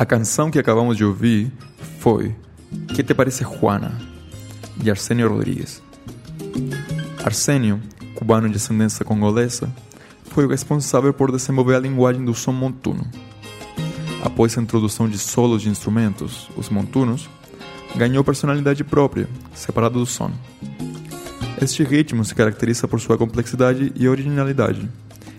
A 0.01 0.07
canção 0.07 0.51
que 0.51 0.59
acabamos 0.59 0.97
de 0.97 1.05
ouvir 1.05 1.53
foi 1.99 2.35
Que 2.95 3.03
Te 3.03 3.13
Parece 3.13 3.45
Juana, 3.45 4.01
de 4.75 4.91
Arsenio 4.91 5.29
Rodrigues. 5.29 5.83
Arsenio, 7.23 7.79
cubano 8.15 8.49
de 8.49 8.57
ascendência 8.57 9.05
congolesa, 9.05 9.71
foi 10.25 10.47
o 10.47 10.49
responsável 10.49 11.13
por 11.13 11.31
desenvolver 11.31 11.75
a 11.75 11.81
linguagem 11.81 12.25
do 12.25 12.33
som 12.33 12.51
montuno. 12.51 13.07
Após 14.25 14.57
a 14.57 14.63
introdução 14.63 15.07
de 15.07 15.19
solos 15.19 15.61
de 15.61 15.69
instrumentos, 15.69 16.49
os 16.57 16.71
montunos, 16.71 17.29
ganhou 17.95 18.25
personalidade 18.25 18.83
própria, 18.83 19.29
separado 19.55 19.99
do 19.99 20.07
som. 20.07 20.33
Este 21.61 21.85
ritmo 21.85 22.25
se 22.25 22.35
caracteriza 22.35 22.89
por 22.89 23.03
sua 23.03 23.19
complexidade 23.19 23.93
e 23.95 24.09
originalidade, 24.09 24.89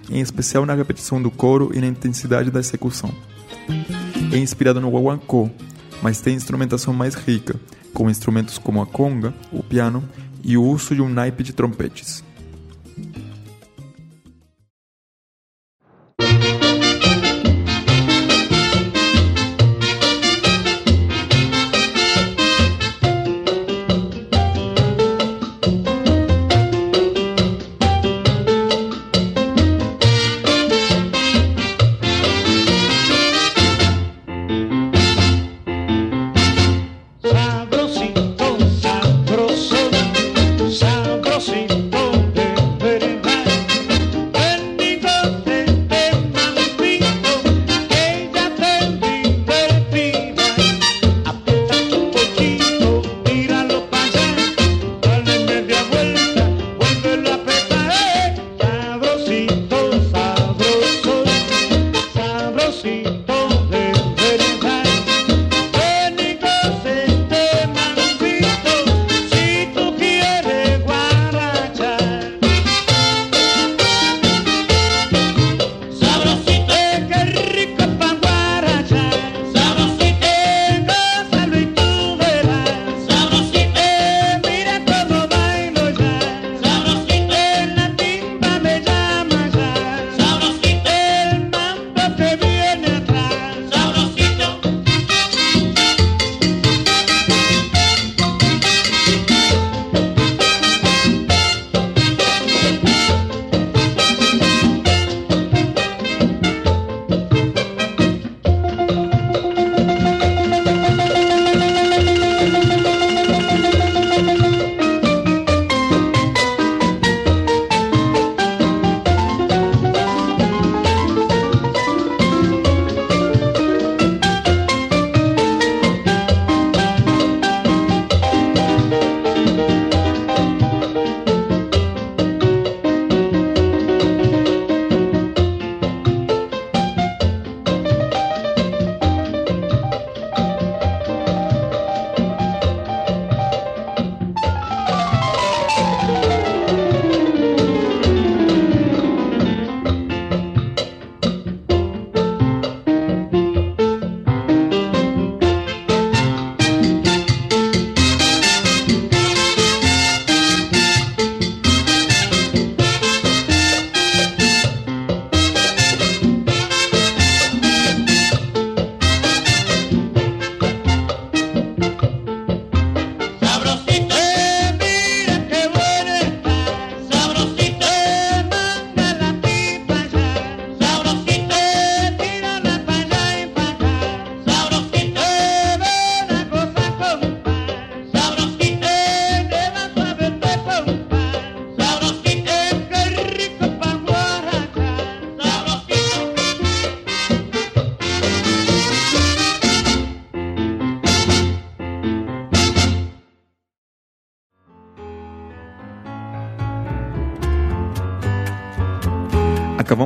em 0.07 0.21
especial 0.21 0.67
na 0.67 0.75
repetição 0.75 1.19
do 1.19 1.31
coro 1.31 1.71
e 1.73 1.81
na 1.81 1.87
intensidade 1.87 2.51
da 2.51 2.59
execução. 2.59 3.11
É 4.31 4.37
inspirado 4.37 4.79
no 4.79 4.89
guaguancó, 4.89 5.49
mas 6.01 6.21
tem 6.21 6.35
instrumentação 6.35 6.93
mais 6.93 7.15
rica, 7.15 7.59
com 7.93 8.09
instrumentos 8.09 8.57
como 8.57 8.81
a 8.81 8.85
conga, 8.85 9.33
o 9.51 9.61
piano 9.61 10.07
e 10.41 10.57
o 10.57 10.63
uso 10.63 10.95
de 10.95 11.01
um 11.01 11.09
naipe 11.09 11.43
de 11.43 11.51
trompetes. 11.51 12.23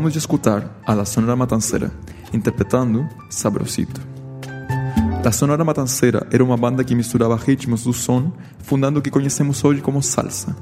Acabamos 0.05 0.13
de 0.13 0.19
escutar 0.19 0.81
a 0.85 0.93
La 0.93 1.03
Sonora 1.03 1.35
Matancera, 1.35 1.91
interpretando 2.31 3.09
Sabrosito. 3.27 3.99
La 5.23 5.31
Sonora 5.31 5.63
Matancera 5.63 6.27
era 6.31 6.43
uma 6.43 6.55
banda 6.55 6.83
que 6.83 6.93
misturava 6.93 7.35
ritmos 7.35 7.85
do 7.85 7.91
som, 7.91 8.31
fundando 8.59 8.99
o 8.99 9.01
que 9.01 9.09
conhecemos 9.09 9.65
hoje 9.65 9.81
como 9.81 10.03
salsa. 10.03 10.55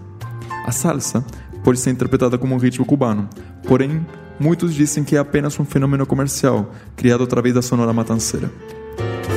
A 0.65 0.71
salsa 0.71 1.25
pode 1.61 1.77
ser 1.77 1.89
interpretada 1.89 2.37
como 2.37 2.55
um 2.55 2.57
ritmo 2.57 2.85
cubano, 2.85 3.27
porém, 3.67 4.05
muitos 4.39 4.73
dizem 4.73 5.03
que 5.03 5.17
é 5.17 5.19
apenas 5.19 5.59
um 5.59 5.65
fenômeno 5.65 6.05
comercial 6.05 6.71
criado 6.95 7.25
através 7.25 7.53
da 7.53 7.61
Sonora 7.61 7.91
Matancera. 7.91 8.49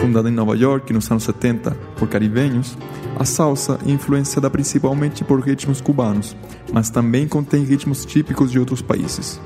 Fundada 0.00 0.28
em 0.28 0.32
Nova 0.32 0.57
York 0.57 0.92
nos 0.92 1.11
anos 1.11 1.24
70 1.24 1.72
por 1.96 2.09
caribenhos, 2.09 2.78
a 3.18 3.24
salsa 3.24 3.76
é 3.84 3.90
influenciada 3.90 4.48
principalmente 4.48 5.24
por 5.24 5.40
ritmos 5.40 5.80
cubanos, 5.80 6.36
mas 6.72 6.90
também 6.90 7.26
contém 7.26 7.64
ritmos 7.64 8.04
típicos 8.04 8.52
de 8.52 8.61
outros 8.61 8.80
países. 8.80 9.40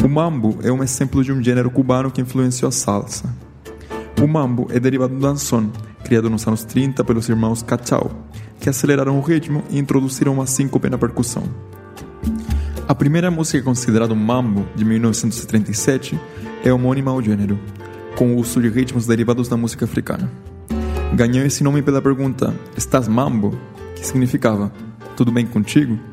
O 0.00 0.08
mambo 0.08 0.58
é 0.62 0.70
um 0.70 0.82
exemplo 0.82 1.22
de 1.24 1.32
um 1.32 1.42
gênero 1.42 1.70
cubano 1.70 2.10
que 2.10 2.20
influenciou 2.20 2.68
a 2.68 2.72
salsa. 2.72 3.34
O 4.20 4.26
mambo 4.26 4.68
é 4.70 4.78
derivado 4.78 5.14
do 5.14 5.20
dançón, 5.20 5.70
criado 6.04 6.30
nos 6.30 6.46
anos 6.46 6.64
30 6.64 7.02
pelos 7.04 7.28
irmãos 7.28 7.62
Cachao, 7.62 8.10
que 8.60 8.68
aceleraram 8.68 9.18
o 9.18 9.22
ritmo 9.22 9.62
e 9.70 9.78
introduziram 9.78 10.34
uma 10.34 10.46
síncope 10.46 10.88
na 10.88 10.98
percussão. 10.98 11.44
A 12.86 12.94
primeira 12.94 13.30
música 13.30 13.62
considerada 13.62 14.14
mambo, 14.14 14.66
de 14.74 14.84
1937, 14.84 16.18
é 16.64 16.72
homônima 16.72 17.10
ao 17.10 17.22
gênero, 17.22 17.58
com 18.16 18.34
o 18.34 18.38
uso 18.38 18.60
de 18.60 18.68
ritmos 18.68 19.06
derivados 19.06 19.48
da 19.48 19.56
música 19.56 19.84
africana. 19.84 20.30
Ganhou 21.14 21.44
esse 21.44 21.62
nome 21.62 21.82
pela 21.82 22.00
pergunta 22.00 22.54
Estás 22.76 23.06
mambo? 23.06 23.58
que 23.94 24.06
significava 24.06 24.72
Tudo 25.16 25.30
bem 25.30 25.46
contigo? 25.46 26.11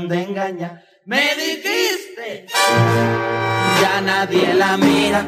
De 0.00 0.22
engañar. 0.22 0.82
Me 1.04 1.20
dijiste, 1.36 2.46
ya 3.82 4.00
nadie 4.00 4.54
la 4.54 4.76
mira, 4.78 5.26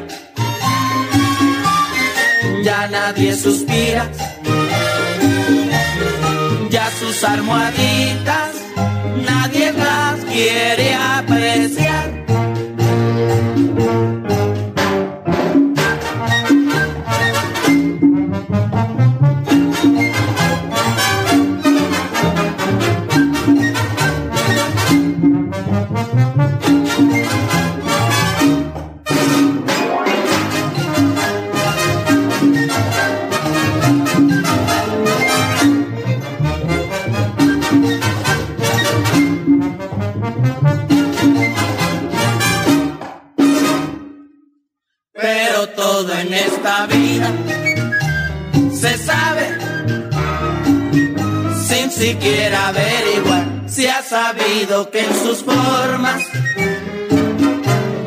ya 2.63 2.87
nadie 2.87 3.35
suspira, 3.35 4.09
ya 6.69 6.89
sus 6.99 7.23
almohaditas 7.23 8.55
nadie 9.27 9.71
las 9.73 10.25
quiere 10.25 10.95
apreciar. 10.95 12.25
Sin 52.05 52.21
siquiera 52.21 52.67
averiguar 52.67 53.45
si 53.67 53.87
ha 53.87 54.03
sabido 54.03 54.91
que 54.91 54.99
en 54.99 55.15
sus 55.15 55.43
formas 55.43 56.21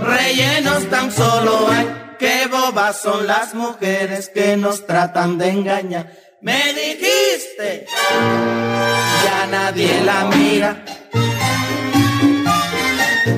rellenos 0.03 0.88
tan 0.88 1.11
solo 1.11 1.68
hay. 1.68 1.86
Qué 2.18 2.49
bobas 2.49 3.01
son 3.01 3.26
las 3.26 3.55
mujeres 3.55 4.30
que 4.32 4.57
nos 4.57 4.86
tratan 4.86 5.38
de 5.38 5.51
engañar. 5.51 6.12
Me 6.40 6.61
dijiste, 6.74 7.86
ya 9.24 9.46
nadie 9.51 10.01
la 10.05 10.24
mira, 10.26 10.84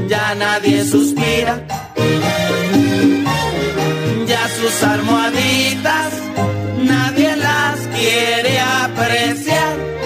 ya 0.08 0.34
nadie 0.34 0.84
suspira 0.84 1.62
ya 4.26 4.48
sus 4.48 4.82
almohaditas 4.82 6.12
nadie 6.82 7.36
las 7.36 7.78
quiere 7.96 8.60
apreciar. 8.60 9.99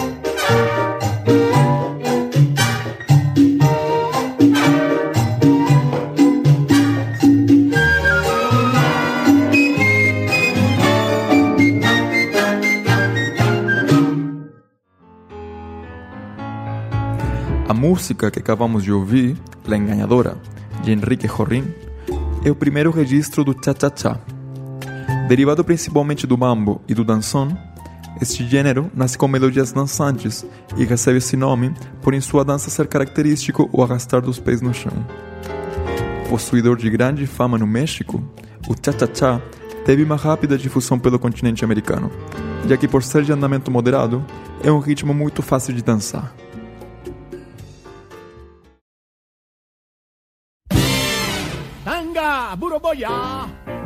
Música 17.87 18.31
que 18.31 18.39
acabamos 18.39 18.83
de 18.83 18.91
ouvir, 18.91 19.37
La 19.67 19.77
Engañadora, 19.77 20.39
de 20.83 20.91
Henrique 20.91 21.29
Jorrin, 21.29 21.65
é 22.43 22.51
o 22.51 22.55
primeiro 22.55 22.91
registro 22.91 23.45
do 23.45 23.53
cha-cha-cha. 23.53 24.19
Derivado 25.29 25.63
principalmente 25.63 26.27
do 26.27 26.39
mambo 26.39 26.81
e 26.89 26.95
do 26.95 27.05
dançon, 27.05 27.55
este 28.23 28.43
gênero 28.49 28.91
nasce 28.95 29.19
com 29.19 29.29
melodias 29.29 29.71
dançantes 29.71 30.47
e 30.79 30.85
recebe 30.87 31.19
esse 31.19 31.37
nome 31.37 31.75
por 32.01 32.15
em 32.15 32.23
sua 32.23 32.43
dança 32.43 32.71
ser 32.71 32.87
característico 32.87 33.69
o 33.71 33.83
arrastar 33.83 34.23
dos 34.23 34.39
pés 34.39 34.63
no 34.63 34.73
chão. 34.73 34.95
Possuidor 36.31 36.79
de 36.79 36.89
grande 36.89 37.27
fama 37.27 37.59
no 37.59 37.67
México, 37.67 38.25
o 38.67 38.75
cha-cha-cha 38.75 39.43
teve 39.85 40.03
uma 40.03 40.17
rápida 40.17 40.57
difusão 40.57 40.99
pelo 40.99 41.19
continente 41.19 41.63
americano, 41.67 42.11
já 42.67 42.79
que 42.79 42.89
por 42.89 43.03
ser 43.03 43.25
de 43.25 43.33
andamento 43.33 43.71
moderado, 43.71 44.25
é 44.63 44.73
um 44.73 44.79
ritmo 44.79 45.13
muito 45.13 45.43
fácil 45.43 45.75
de 45.75 45.83
dançar. 45.83 46.35
Tanga, 52.25 52.57
Buroboya. 52.57 53.84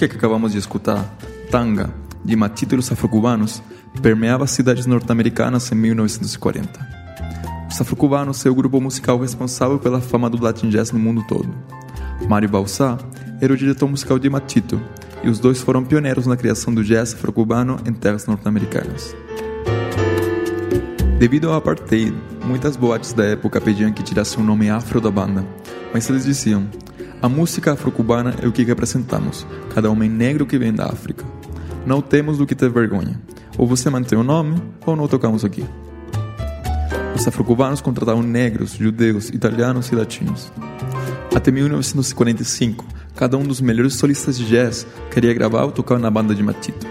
Música 0.00 0.08
que 0.08 0.16
acabamos 0.16 0.52
de 0.52 0.58
escutar, 0.58 1.14
Tanga, 1.50 1.92
de 2.24 2.34
Matito 2.34 2.74
e 2.74 2.78
os 2.78 2.90
Afrocubanos, 2.90 3.62
permeava 4.00 4.44
as 4.44 4.50
cidades 4.50 4.86
norte-americanas 4.86 5.70
em 5.70 5.74
1940. 5.74 6.70
Os 7.70 7.78
Afrocubanos 7.78 8.46
é 8.46 8.48
o 8.48 8.54
grupo 8.54 8.80
musical 8.80 9.18
responsável 9.18 9.78
pela 9.78 10.00
fama 10.00 10.30
do 10.30 10.42
Latin 10.42 10.70
Jazz 10.70 10.90
no 10.90 10.98
mundo 10.98 11.22
todo. 11.28 11.52
Mário 12.26 12.48
Balsá 12.48 12.96
era 13.42 13.52
o 13.52 13.56
diretor 13.56 13.88
musical 13.88 14.18
de 14.18 14.30
Matito, 14.30 14.80
e 15.22 15.28
os 15.28 15.38
dois 15.38 15.60
foram 15.60 15.84
pioneiros 15.84 16.26
na 16.26 16.36
criação 16.36 16.72
do 16.72 16.82
jazz 16.82 17.12
afro-cubano 17.12 17.78
em 17.86 17.92
terras 17.92 18.26
norte-americanas. 18.26 19.14
Devido 21.18 21.50
ao 21.50 21.56
apartheid, 21.56 22.14
muitas 22.46 22.74
boates 22.74 23.12
da 23.12 23.24
época 23.24 23.60
pediam 23.60 23.92
que 23.92 24.02
tirasse 24.02 24.38
o 24.38 24.42
nome 24.42 24.70
afro 24.70 24.98
da 24.98 25.10
banda, 25.10 25.44
mas 25.92 26.08
eles 26.08 26.24
diziam: 26.24 26.66
a 27.22 27.28
música 27.28 27.72
afro-cubana 27.72 28.34
é 28.42 28.48
o 28.48 28.52
que 28.52 28.64
representamos, 28.64 29.46
cada 29.74 29.90
homem 29.90 30.08
negro 30.08 30.46
que 30.46 30.58
vem 30.58 30.72
da 30.72 30.86
África. 30.86 31.24
Não 31.84 32.00
temos 32.00 32.38
do 32.38 32.46
que 32.46 32.54
ter 32.54 32.70
vergonha. 32.70 33.20
Ou 33.58 33.66
você 33.66 33.90
mantém 33.90 34.18
o 34.18 34.22
nome, 34.22 34.60
ou 34.86 34.96
não 34.96 35.06
tocamos 35.06 35.44
aqui. 35.44 35.64
Os 37.14 37.28
afro-cubanos 37.28 37.82
contratavam 37.82 38.22
negros, 38.22 38.72
judeus, 38.72 39.28
italianos 39.28 39.88
e 39.88 39.94
latinos. 39.94 40.50
Até 41.34 41.50
1945, 41.50 42.86
cada 43.14 43.36
um 43.36 43.42
dos 43.44 43.60
melhores 43.60 43.94
solistas 43.94 44.38
de 44.38 44.46
jazz 44.46 44.86
queria 45.10 45.34
gravar 45.34 45.64
ou 45.64 45.72
tocar 45.72 45.98
na 45.98 46.10
banda 46.10 46.34
de 46.34 46.42
Matito. 46.42 46.86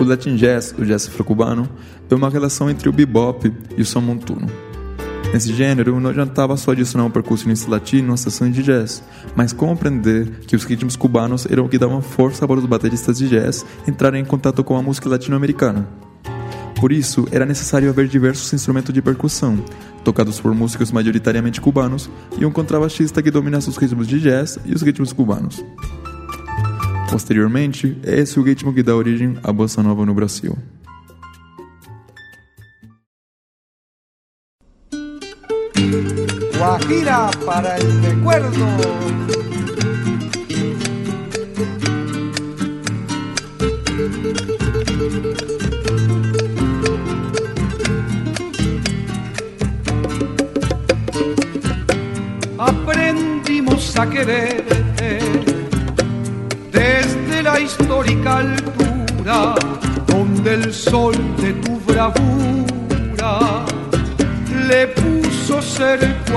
O 0.00 0.04
Latin 0.04 0.36
Jazz, 0.36 0.72
o 0.78 0.84
jazz 0.84 1.08
afro-cubano, 1.08 1.68
é 2.08 2.14
uma 2.14 2.30
relação 2.30 2.70
entre 2.70 2.88
o 2.88 2.92
bebop 2.92 3.52
e 3.76 3.82
o 3.82 3.84
som 3.84 4.00
montuno. 4.00 4.67
Nesse 5.32 5.52
gênero, 5.52 6.00
não 6.00 6.10
adiantava 6.10 6.56
só 6.56 6.72
adicionar 6.72 7.04
um 7.04 7.10
percussionista 7.10 7.70
latino 7.70 8.14
às 8.14 8.20
sessões 8.20 8.54
de 8.54 8.62
jazz, 8.62 9.02
mas 9.36 9.52
compreender 9.52 10.40
que 10.46 10.56
os 10.56 10.64
ritmos 10.64 10.96
cubanos 10.96 11.46
eram 11.46 11.66
o 11.66 11.68
que 11.68 11.78
davam 11.78 12.00
força 12.00 12.48
para 12.48 12.58
os 12.58 12.64
bateristas 12.64 13.18
de 13.18 13.28
jazz 13.28 13.64
entrarem 13.86 14.22
em 14.22 14.24
contato 14.24 14.64
com 14.64 14.76
a 14.76 14.82
música 14.82 15.08
latino-americana. 15.08 15.86
Por 16.80 16.92
isso, 16.92 17.26
era 17.30 17.44
necessário 17.44 17.90
haver 17.90 18.08
diversos 18.08 18.52
instrumentos 18.52 18.94
de 18.94 19.02
percussão, 19.02 19.62
tocados 20.02 20.40
por 20.40 20.54
músicos 20.54 20.92
majoritariamente 20.92 21.60
cubanos, 21.60 22.08
e 22.38 22.46
um 22.46 22.52
contrabaixista 22.52 23.22
que 23.22 23.30
dominasse 23.30 23.68
os 23.68 23.76
ritmos 23.76 24.06
de 24.06 24.20
jazz 24.20 24.58
e 24.64 24.72
os 24.72 24.80
ritmos 24.80 25.12
cubanos. 25.12 25.62
Posteriormente, 27.10 27.98
é 28.02 28.20
esse 28.20 28.38
o 28.38 28.42
ritmo 28.42 28.72
que 28.72 28.82
dá 28.82 28.94
origem 28.94 29.36
à 29.42 29.52
bossa 29.52 29.82
nova 29.82 30.06
no 30.06 30.14
Brasil. 30.14 30.56
Guajira 36.58 37.30
para 37.46 37.76
el 37.76 38.02
recuerdo. 38.02 38.66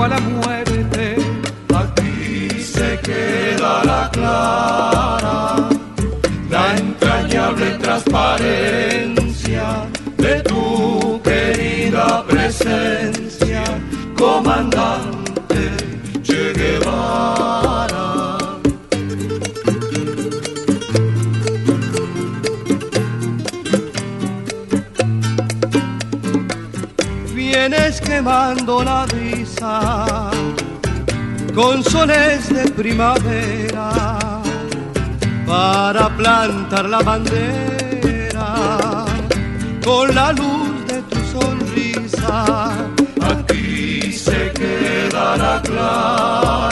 A 0.00 0.08
la 0.08 0.18
muerte. 0.20 1.16
Aquí 1.74 2.48
se 2.60 2.98
quedará 3.00 4.08
clara 4.12 5.68
la 6.50 6.76
entrañable 6.76 7.78
transparencia 7.78 9.86
de 10.16 10.40
tu 10.42 11.20
querida 11.22 12.24
presencia, 12.26 13.62
comandante 14.16 15.70
Che 16.22 16.52
Guevara. 16.52 18.38
Vienes 27.34 28.00
quemando 28.00 28.82
la 28.82 29.06
con 31.54 31.84
soles 31.84 32.48
de 32.48 32.70
primavera 32.70 33.90
para 35.46 36.08
plantar 36.16 36.88
la 36.88 37.02
bandera 37.02 38.48
con 39.84 40.14
la 40.14 40.32
luz 40.32 40.86
de 40.86 41.02
tu 41.02 41.18
sonrisa. 41.32 42.44
Aquí 43.20 44.12
se 44.12 44.52
quedará 44.52 45.60
clara 45.62 46.71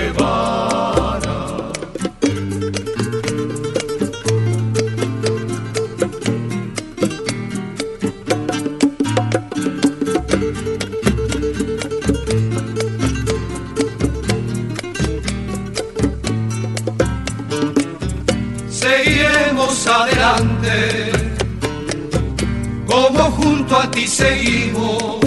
a 23.75 23.89
ti 23.89 24.05
seguimos, 24.07 25.19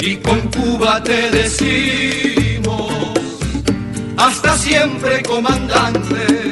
y 0.00 0.16
con 0.16 0.40
Cuba 0.50 1.02
te 1.02 1.30
decimos, 1.30 2.92
hasta 4.16 4.56
siempre 4.56 5.22
comandante, 5.22 6.47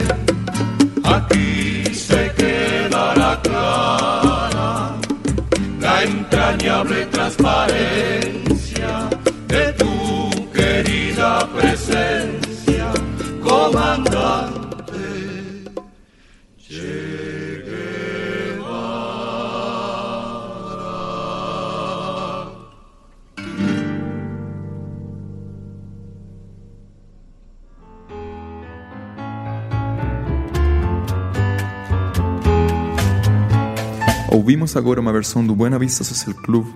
Agora 34.77 35.01
uma 35.01 35.11
versão 35.11 35.45
do 35.45 35.55
Buena 35.55 35.79
Vista 35.79 36.05
Social 36.05 36.37
Club 36.37 36.67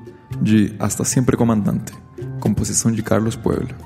de 0.41 0.73
Hasta 0.79 1.05
Siempre 1.05 1.37
Comandante, 1.37 1.93
composição 2.41 2.91
de 2.91 3.03
Carlos 3.03 3.37
Puebla. 3.37 3.77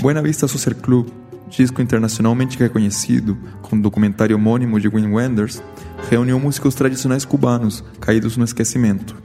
Buena 0.00 0.22
Vista 0.22 0.46
Social 0.46 0.76
Club, 0.76 1.08
disco 1.50 1.82
internacionalmente 1.82 2.56
reconhecido 2.56 3.36
com 3.60 3.74
o 3.74 3.82
documentário 3.82 4.36
homônimo 4.36 4.78
de 4.78 4.86
Wim 4.86 5.12
Wenders, 5.12 5.60
reuniu 6.08 6.38
músicos 6.38 6.76
tradicionais 6.76 7.24
cubanos 7.24 7.82
caídos 7.98 8.36
no 8.36 8.44
esquecimento. 8.44 9.16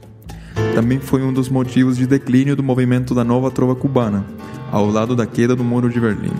também 0.74 0.98
foi 0.98 1.22
um 1.22 1.32
dos 1.32 1.48
motivos 1.48 1.96
de 1.96 2.04
declínio 2.04 2.56
do 2.56 2.64
movimento 2.64 3.14
da 3.14 3.22
nova 3.22 3.48
trova 3.48 3.76
cubana, 3.76 4.26
ao 4.72 4.90
lado 4.90 5.14
da 5.14 5.24
queda 5.24 5.54
do 5.54 5.62
Muro 5.62 5.88
de 5.88 6.00
Berlim. 6.00 6.34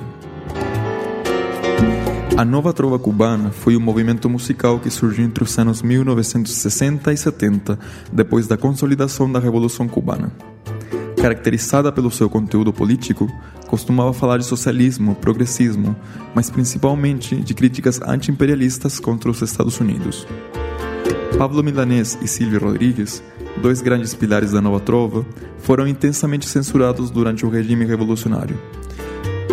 A 2.35 2.47
nova 2.47 2.73
trova 2.73 2.99
cubana 2.99 3.51
foi 3.51 3.77
um 3.77 3.81
movimento 3.81 4.29
musical 4.29 4.81
que 4.81 4.89
surgiu 4.89 5.23
entre 5.23 5.45
os 5.45 5.59
anos 5.59 5.83
1960 5.83 7.13
e 7.13 7.17
70, 7.17 7.79
depois 8.11 8.47
da 8.47 8.57
consolidação 8.57 9.31
da 9.31 9.39
Revolução 9.39 9.87
Cubana. 9.87 10.33
Caracterizada 11.21 11.93
pelo 11.93 12.11
seu 12.11 12.31
conteúdo 12.31 12.73
político, 12.73 13.31
costumava 13.69 14.15
falar 14.15 14.39
de 14.39 14.47
socialismo, 14.47 15.15
progressismo, 15.15 15.95
mas 16.35 16.49
principalmente 16.49 17.37
de 17.37 17.53
críticas 17.53 18.01
anti-imperialistas 18.01 18.99
contra 18.99 19.31
os 19.31 19.43
Estados 19.43 19.79
Unidos. 19.79 20.27
Pablo 21.37 21.63
Milanés 21.63 22.19
e 22.23 22.27
Silvio 22.27 22.61
Rodrigues, 22.61 23.23
dois 23.61 23.83
grandes 23.83 24.15
pilares 24.15 24.53
da 24.53 24.61
nova 24.61 24.81
trova, 24.81 25.25
foram 25.59 25.87
intensamente 25.87 26.49
censurados 26.49 27.11
durante 27.11 27.45
o 27.45 27.51
regime 27.51 27.85
revolucionário. 27.85 28.59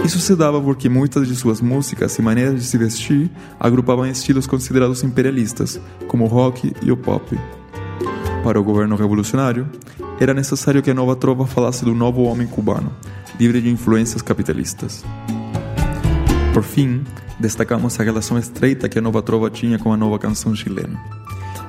Isso 0.04 0.20
se 0.20 0.36
dava 0.36 0.62
porque 0.62 0.90
muitas 0.90 1.28
de 1.28 1.36
suas 1.36 1.62
músicas 1.62 2.18
e 2.18 2.22
maneiras 2.22 2.56
de 2.56 2.66
se 2.66 2.78
vestir 2.78 3.30
agrupavam 3.60 4.06
estilos 4.06 4.48
considerados 4.48 5.04
imperialistas, 5.04 5.80
como 6.08 6.26
o 6.26 6.28
rock 6.28 6.74
e 6.82 6.92
o 6.92 6.98
pop. 6.98 7.38
Para 8.44 8.60
o 8.60 8.64
governo 8.64 8.96
revolucionário, 8.96 9.68
era 10.20 10.34
necessário 10.34 10.82
que 10.82 10.92
a 10.92 10.94
nova 10.94 11.16
trova 11.16 11.46
falasse 11.46 11.86
do 11.86 11.94
novo 11.94 12.24
homem 12.24 12.48
cubano, 12.48 12.92
livre 13.40 13.62
de 13.62 13.70
influências 13.70 14.22
capitalistas. 14.22 15.04
Por 16.54 16.64
fim, 16.64 17.04
destacamos 17.40 18.00
a 18.00 18.04
relação 18.04 18.38
estreita 18.38 18.90
que 18.90 19.00
a 19.00 19.02
nova 19.02 19.22
trova 19.22 19.50
tinha 19.50 19.78
com 19.78 19.94
a 19.94 19.98
nova 19.98 20.18
canção 20.18 20.56
chilena. 20.56 21.00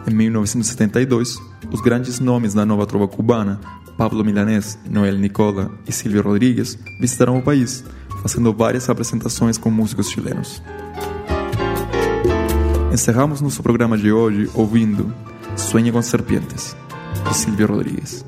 Em 0.08 0.14
1972, 0.14 1.38
os 1.70 1.80
grandes 1.80 2.18
nomes 2.18 2.54
da 2.54 2.64
nova 2.64 2.86
trova 2.86 3.06
cubana, 3.06 3.60
Pablo 3.96 4.24
Milanés, 4.24 4.78
Noel 4.88 5.18
Nicola 5.18 5.70
e 5.86 5.92
Silvio 5.92 6.22
Rodrigues, 6.22 6.78
visitaram 7.00 7.38
o 7.38 7.42
país 7.42 7.84
fazendo 8.22 8.52
várias 8.52 8.88
apresentações 8.88 9.58
com 9.58 9.70
músicos 9.70 10.10
chilenos. 10.10 10.62
Encerramos 12.92 13.40
nosso 13.40 13.62
programa 13.62 13.96
de 13.96 14.12
hoje 14.12 14.50
ouvindo 14.54 15.14
Sueña 15.56 15.92
com 15.92 16.02
Serpientes, 16.02 16.76
de 17.28 17.34
Silvio 17.34 17.66
Rodrigues. 17.66 18.24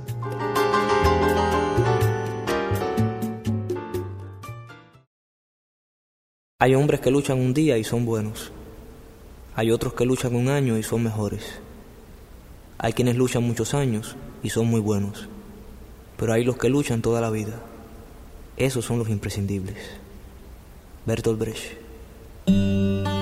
Hay 6.59 6.77
hombres 6.77 7.01
que 7.01 7.11
luchan 7.11 7.41
un 7.41 7.53
día 7.53 7.77
y 7.77 7.83
son 7.83 8.05
buenos. 8.05 8.53
Hay 9.57 9.73
otros 9.73 9.95
que 9.95 10.05
luchan 10.05 10.37
un 10.37 10.49
año 10.49 10.79
y 10.79 10.83
son 10.85 11.03
mejores. 11.03 11.61
Hay 12.79 12.93
quienes 12.93 13.17
luchan 13.17 13.43
muchos 13.43 13.75
años 13.75 14.17
y 14.45 14.51
son 14.51 14.69
muy 14.69 14.81
buenos. 14.81 15.29
Pero 16.17 16.33
hay 16.33 16.45
los 16.45 16.57
que 16.57 16.69
luchan 16.69 17.03
toda 17.03 17.21
la 17.21 17.31
vida. 17.31 17.61
Esos 18.57 18.85
son 18.85 18.99
los 18.99 19.09
imprescindibles. 19.09 19.77
Bertolt 21.07 21.39
Brecht. 21.39 23.22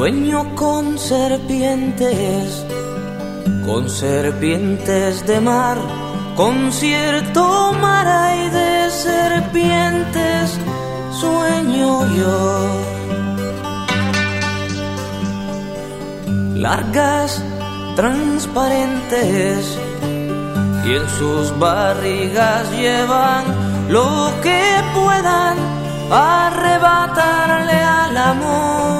Sueño 0.00 0.56
con 0.56 0.98
serpientes, 0.98 2.64
con 3.66 3.90
serpientes 3.90 5.26
de 5.26 5.42
mar, 5.42 5.76
con 6.36 6.72
cierto 6.72 7.74
mar 7.74 8.06
hay 8.08 8.48
de 8.48 8.90
serpientes, 8.90 10.58
sueño 11.20 12.06
yo. 12.16 12.80
Largas, 16.54 17.44
transparentes, 17.94 19.78
y 20.86 20.94
en 20.94 21.08
sus 21.18 21.58
barrigas 21.58 22.72
llevan 22.72 23.44
lo 23.90 24.32
que 24.42 24.62
puedan 24.94 25.58
arrebatarle 26.10 27.82
al 27.82 28.16
amor. 28.16 28.99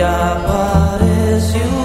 apareció. 0.00 1.83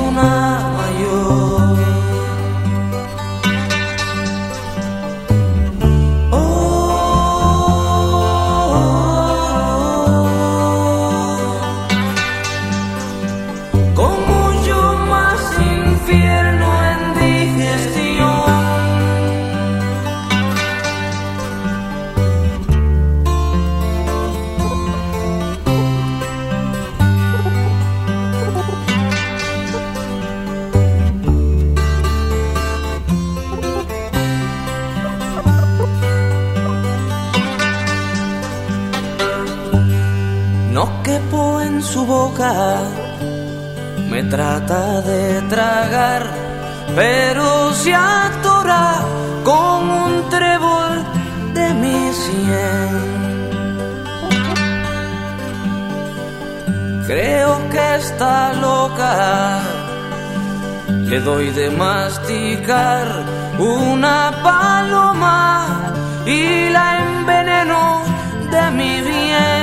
Me 44.10 44.24
trata 44.24 45.02
de 45.02 45.42
tragar, 45.44 46.24
pero 46.96 47.72
se 47.74 47.94
atora 47.94 48.96
con 49.44 49.90
un 50.06 50.30
trébol 50.30 50.94
de 51.54 51.74
mi 51.76 52.12
sien. 52.22 52.92
Creo 57.06 57.70
que 57.70 57.96
está 57.98 58.54
loca, 58.54 59.60
le 61.10 61.20
doy 61.20 61.52
de 61.52 61.70
masticar 61.70 63.06
una 63.60 64.32
paloma 64.44 65.94
y 66.26 66.70
la 66.70 66.88
enveneno 67.06 68.02
de 68.52 68.72
mi 68.72 69.02
bien. 69.02 69.59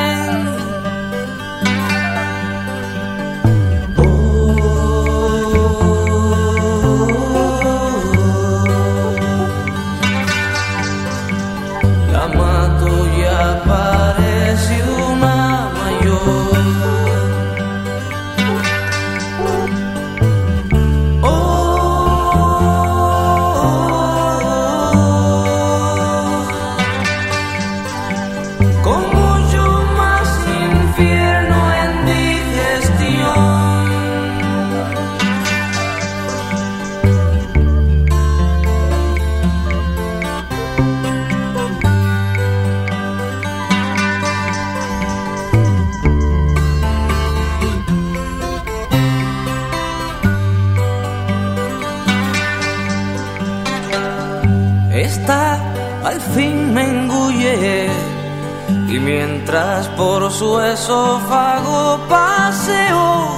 Mientras 59.47 59.86
por 59.90 60.28
su 60.32 60.61
esófago 60.61 62.01
paseo 62.09 63.28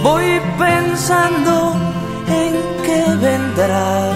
voy 0.00 0.40
pensando 0.56 1.74
en 2.28 2.52
qué 2.84 3.04
vendrá. 3.16 4.12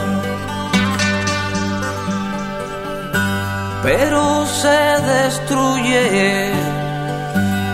Pero 3.82 4.46
se 4.46 4.78
destruye 5.14 6.52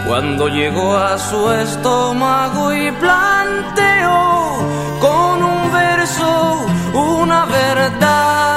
cuando 0.06 0.48
llegó 0.48 0.96
a 0.96 1.18
su 1.18 1.50
estómago 1.52 2.72
y 2.72 2.90
planteó 2.92 4.56
con 4.98 5.42
un 5.42 5.72
verso 5.72 6.66
una 6.94 7.44
verdad. 7.44 8.51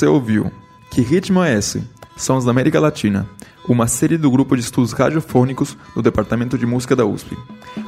Você 0.00 0.06
ouviu 0.06 0.50
Que 0.90 1.02
Ritmo 1.02 1.42
é 1.44 1.54
Esse? 1.54 1.84
Sons 2.16 2.46
da 2.46 2.50
América 2.50 2.80
Latina, 2.80 3.28
uma 3.68 3.86
série 3.86 4.16
do 4.16 4.30
grupo 4.30 4.56
de 4.56 4.62
estudos 4.62 4.92
radiofônicos 4.92 5.76
do 5.94 6.00
Departamento 6.00 6.56
de 6.56 6.64
Música 6.64 6.96
da 6.96 7.04
USP. 7.04 7.36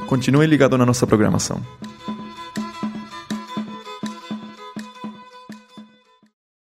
Continue 0.05 0.45
ligado 0.45 0.77
na 0.77 0.85
nossa 0.85 1.07
programação. 1.07 1.59